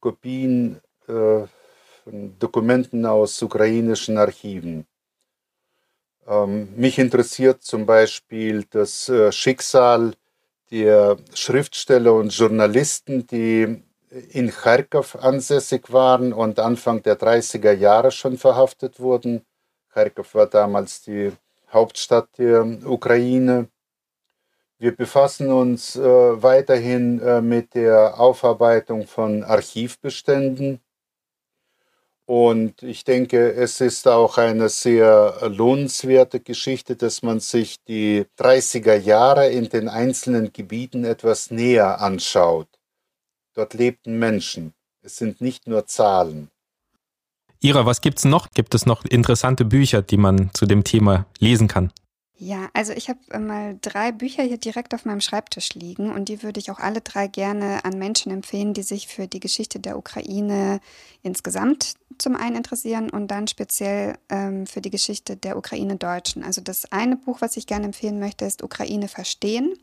[0.01, 1.45] Kopien äh,
[2.38, 4.86] Dokumenten aus ukrainischen Archiven.
[6.26, 10.14] Ähm, mich interessiert zum Beispiel das äh, Schicksal
[10.70, 13.82] der Schriftsteller und Journalisten, die
[14.30, 19.44] in Kharkov ansässig waren und Anfang der 30er Jahre schon verhaftet wurden.
[19.92, 21.32] Kharkov war damals die
[21.72, 23.68] Hauptstadt der Ukraine.
[24.78, 30.80] Wir befassen uns äh, weiterhin äh, mit der Aufarbeitung von Archivbeständen
[32.27, 38.97] Und ich denke, es ist auch eine sehr lohnenswerte Geschichte, dass man sich die 30er
[38.97, 42.68] Jahre in den einzelnen Gebieten etwas näher anschaut.
[43.55, 44.74] Dort lebten Menschen.
[45.03, 46.51] Es sind nicht nur Zahlen.
[47.61, 48.51] Ira, was gibt's noch?
[48.51, 51.93] Gibt es noch interessante Bücher, die man zu dem Thema lesen kann?
[52.39, 56.28] Ja, also ich habe äh, mal drei Bücher hier direkt auf meinem Schreibtisch liegen und
[56.28, 59.80] die würde ich auch alle drei gerne an Menschen empfehlen, die sich für die Geschichte
[59.80, 60.80] der Ukraine
[61.22, 66.43] insgesamt zum einen interessieren und dann speziell ähm, für die Geschichte der Ukraine-Deutschen.
[66.43, 69.74] Also das eine Buch, was ich gerne empfehlen möchte, ist Ukraine verstehen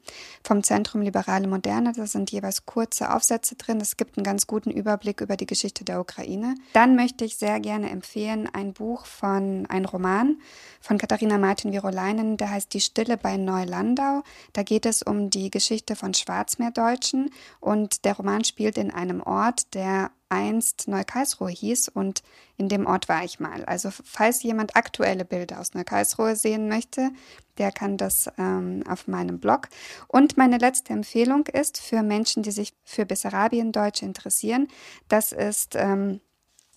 [0.43, 1.93] vom Zentrum Liberale Moderne.
[1.95, 3.80] Da sind jeweils kurze Aufsätze drin.
[3.82, 6.56] Es gibt einen ganz guten Überblick über die Geschichte der Ukraine.
[6.74, 10.38] Dann möchte ich sehr gerne empfehlen ein Buch von, ein Roman
[10.82, 14.22] von Katharina Martin-Virolainen, der heißt Die Stille bei Neulandau.
[14.52, 17.30] Da geht es um die Geschichte von Schwarzmeerdeutschen
[17.62, 22.22] und der Roman spielt in einem Ort, der einst Neukarlsruhe hieß und
[22.58, 23.64] in dem Ort war ich mal.
[23.64, 27.12] Also falls jemand aktuelle Bilder aus Neukarlsruhe sehen möchte,
[27.58, 29.70] der kann das ähm, auf meinem Blog.
[30.10, 34.68] Und meine letzte Empfehlung ist für Menschen, die sich für Bessarabien-Deutsche interessieren.
[35.08, 36.20] Das ist ähm,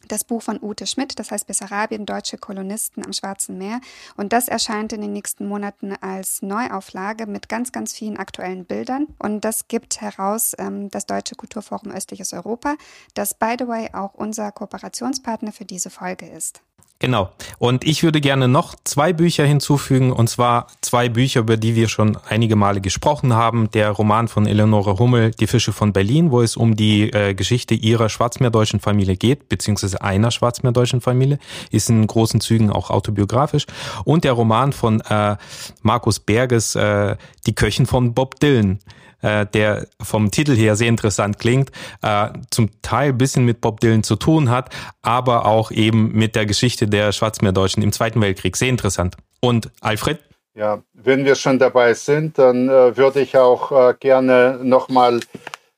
[0.08, 3.80] das Buch von Ute Schmidt, das heißt Bessarabien, deutsche Kolonisten am Schwarzen Meer.
[4.16, 9.08] Und das erscheint in den nächsten Monaten als Neuauflage mit ganz, ganz vielen aktuellen Bildern.
[9.18, 12.76] Und das gibt heraus ähm, das Deutsche Kulturforum Östliches Europa,
[13.14, 16.62] das, by the way, auch unser Kooperationspartner für diese Folge ist.
[16.98, 17.30] Genau.
[17.58, 21.88] Und ich würde gerne noch zwei Bücher hinzufügen, und zwar zwei Bücher, über die wir
[21.88, 23.70] schon einige Male gesprochen haben.
[23.72, 27.74] Der Roman von Eleonore Hummel, Die Fische von Berlin, wo es um die äh, Geschichte
[27.74, 31.38] ihrer schwarzmeerdeutschen Familie geht, beziehungsweise einer schwarzmeerdeutschen Familie,
[31.70, 33.66] ist in großen Zügen auch autobiografisch.
[34.04, 35.36] Und der Roman von äh,
[35.82, 37.16] Markus Berges, äh,
[37.46, 38.78] Die Köchin von Bob Dylan
[39.22, 41.70] äh, der vom Titel her sehr interessant klingt,
[42.02, 46.46] äh, zum Teil bisschen mit Bob Dylan zu tun hat, aber auch eben mit der
[46.46, 48.56] Geschichte der Schwarzmeerdeutschen im Zweiten Weltkrieg.
[48.56, 49.16] Sehr interessant.
[49.40, 50.18] Und Alfred?
[50.54, 55.20] Ja, wenn wir schon dabei sind, dann äh, würde ich auch äh, gerne nochmal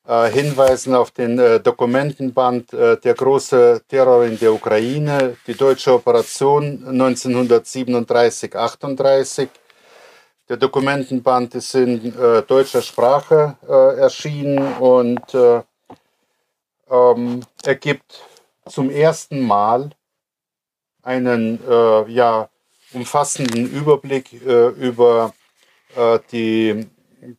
[0.07, 5.93] äh, hinweisen auf den äh, Dokumentenband äh, Der große Terror in der Ukraine, die deutsche
[5.93, 9.49] Operation 1937-38
[10.49, 15.63] der Dokumentenband ist in äh, deutscher Sprache äh, erschienen und äh,
[16.91, 18.23] ähm, ergibt
[18.67, 19.91] zum ersten Mal
[21.03, 22.49] einen äh, ja,
[22.93, 25.33] umfassenden Überblick äh, über
[25.97, 26.87] äh, die,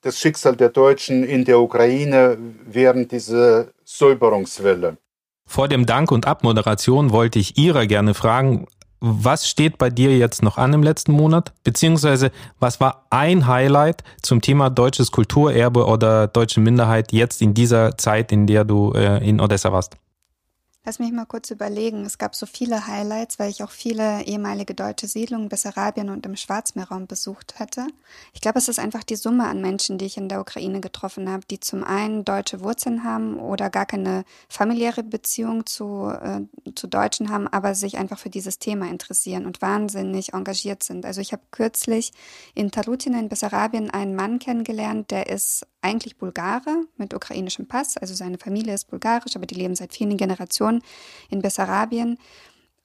[0.02, 4.98] das Schicksal der Deutschen in der Ukraine während dieser Säuberungswelle.
[5.46, 8.68] Vor dem Dank und Abmoderation wollte ich Ira gerne fragen,
[9.00, 11.54] was steht bei dir jetzt noch an im letzten Monat?
[11.64, 17.98] Beziehungsweise, was war ein Highlight zum Thema deutsches Kulturerbe oder deutsche Minderheit jetzt in dieser
[17.98, 19.96] Zeit, in der du äh, in Odessa warst?
[20.86, 22.06] Lass mich mal kurz überlegen.
[22.06, 26.38] Es gab so viele Highlights, weil ich auch viele ehemalige deutsche Siedlungen Bessarabien und im
[26.38, 27.86] Schwarzmeerraum besucht hatte.
[28.34, 31.30] Ich glaube, es ist einfach die Summe an Menschen, die ich in der Ukraine getroffen
[31.30, 36.44] habe, die zum einen deutsche Wurzeln haben oder gar keine familiäre Beziehung zu, äh,
[36.76, 41.06] zu Deutschen haben, aber sich einfach für dieses Thema interessieren und wahnsinnig engagiert sind.
[41.06, 42.14] Also ich habe kürzlich
[42.56, 48.14] in Talutina in Bessarabien einen Mann kennengelernt, der ist eigentlich Bulgare mit ukrainischem Pass, also
[48.14, 50.69] seine Familie ist bulgarisch, aber die leben seit vielen Generationen
[51.30, 52.18] in Bessarabien.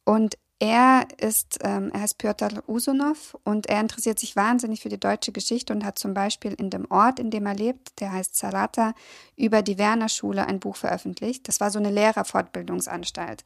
[0.05, 5.01] Und er ist, ähm, er heißt Piotr Usonov und er interessiert sich wahnsinnig für die
[5.01, 8.37] deutsche Geschichte und hat zum Beispiel in dem Ort, in dem er lebt, der heißt
[8.37, 8.95] Salata,
[9.37, 11.49] über die Werner Schule ein Buch veröffentlicht.
[11.49, 13.43] Das war so eine Lehrerfortbildungsanstalt.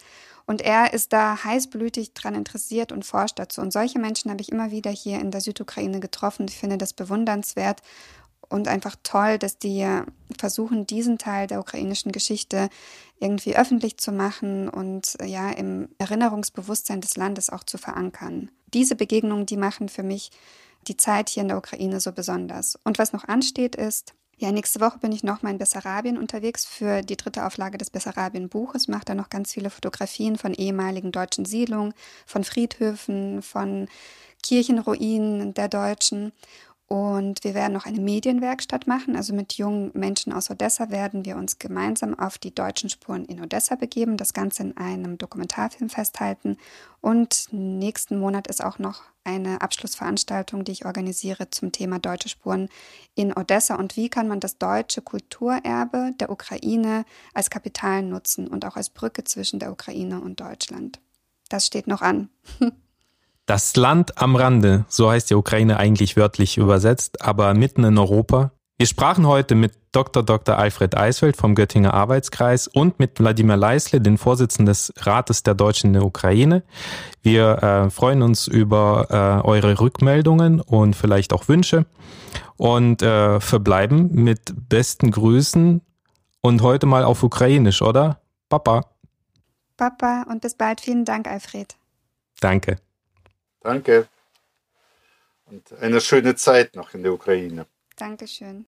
[0.46, 3.62] Und er ist da heißblütig dran interessiert und forscht dazu.
[3.62, 6.46] Und solche Menschen habe ich immer wieder hier in der Südukraine getroffen.
[6.48, 7.80] Ich finde das bewundernswert
[8.48, 9.86] und einfach toll, dass die
[10.38, 12.68] versuchen, diesen Teil der ukrainischen Geschichte
[13.20, 18.50] irgendwie öffentlich zu machen und ja im Erinnerungsbewusstsein des Landes auch zu verankern.
[18.72, 20.30] Diese Begegnungen, die machen für mich
[20.86, 22.78] die Zeit hier in der Ukraine so besonders.
[22.84, 27.02] Und was noch ansteht ist, ja, nächste Woche bin ich nochmal in Bessarabien unterwegs für
[27.02, 28.86] die dritte Auflage des Bessarabien-Buches.
[28.86, 31.92] Mache da noch ganz viele Fotografien von ehemaligen deutschen Siedlungen,
[32.24, 33.88] von Friedhöfen, von
[34.44, 36.32] Kirchenruinen der Deutschen.
[36.88, 39.14] Und wir werden noch eine Medienwerkstatt machen.
[39.14, 43.42] Also mit jungen Menschen aus Odessa werden wir uns gemeinsam auf die deutschen Spuren in
[43.42, 46.56] Odessa begeben, das Ganze in einem Dokumentarfilm festhalten.
[47.02, 52.70] Und nächsten Monat ist auch noch eine Abschlussveranstaltung, die ich organisiere zum Thema deutsche Spuren
[53.14, 58.64] in Odessa und wie kann man das deutsche Kulturerbe der Ukraine als Kapital nutzen und
[58.64, 61.00] auch als Brücke zwischen der Ukraine und Deutschland.
[61.50, 62.30] Das steht noch an.
[63.48, 68.52] Das Land am Rande, so heißt die Ukraine eigentlich wörtlich übersetzt, aber mitten in Europa,
[68.76, 70.22] Wir sprachen heute mit Dr.
[70.22, 70.58] Dr.
[70.58, 75.88] Alfred Eisfeld vom Göttinger Arbeitskreis und mit Wladimir Leisle, den Vorsitzenden des Rates der Deutschen
[75.88, 76.62] in der Ukraine.
[77.22, 81.86] Wir äh, freuen uns über äh, eure Rückmeldungen und vielleicht auch Wünsche
[82.58, 85.80] und äh, verbleiben mit besten Grüßen
[86.42, 88.20] und heute mal auf Ukrainisch, oder?
[88.50, 88.84] Papa.
[89.78, 90.82] Papa und bis bald.
[90.82, 91.76] Vielen Dank, Alfred.
[92.40, 92.76] Danke.
[93.60, 94.08] Danke.
[95.46, 97.66] Und eine schöne Zeit noch in der Ukraine.
[97.96, 98.66] Dankeschön.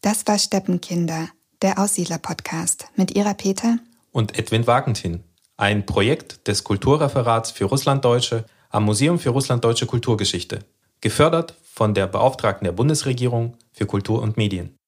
[0.00, 1.28] Das war Steppenkinder,
[1.60, 3.78] der Aussiedler-Podcast mit Ira Peter
[4.10, 5.24] und Edwin Wagentin,
[5.56, 10.64] ein Projekt des Kulturreferats für Russlanddeutsche am Museum für Russlanddeutsche Kulturgeschichte,
[11.00, 14.78] gefördert von der Beauftragten der Bundesregierung für Kultur und Medien.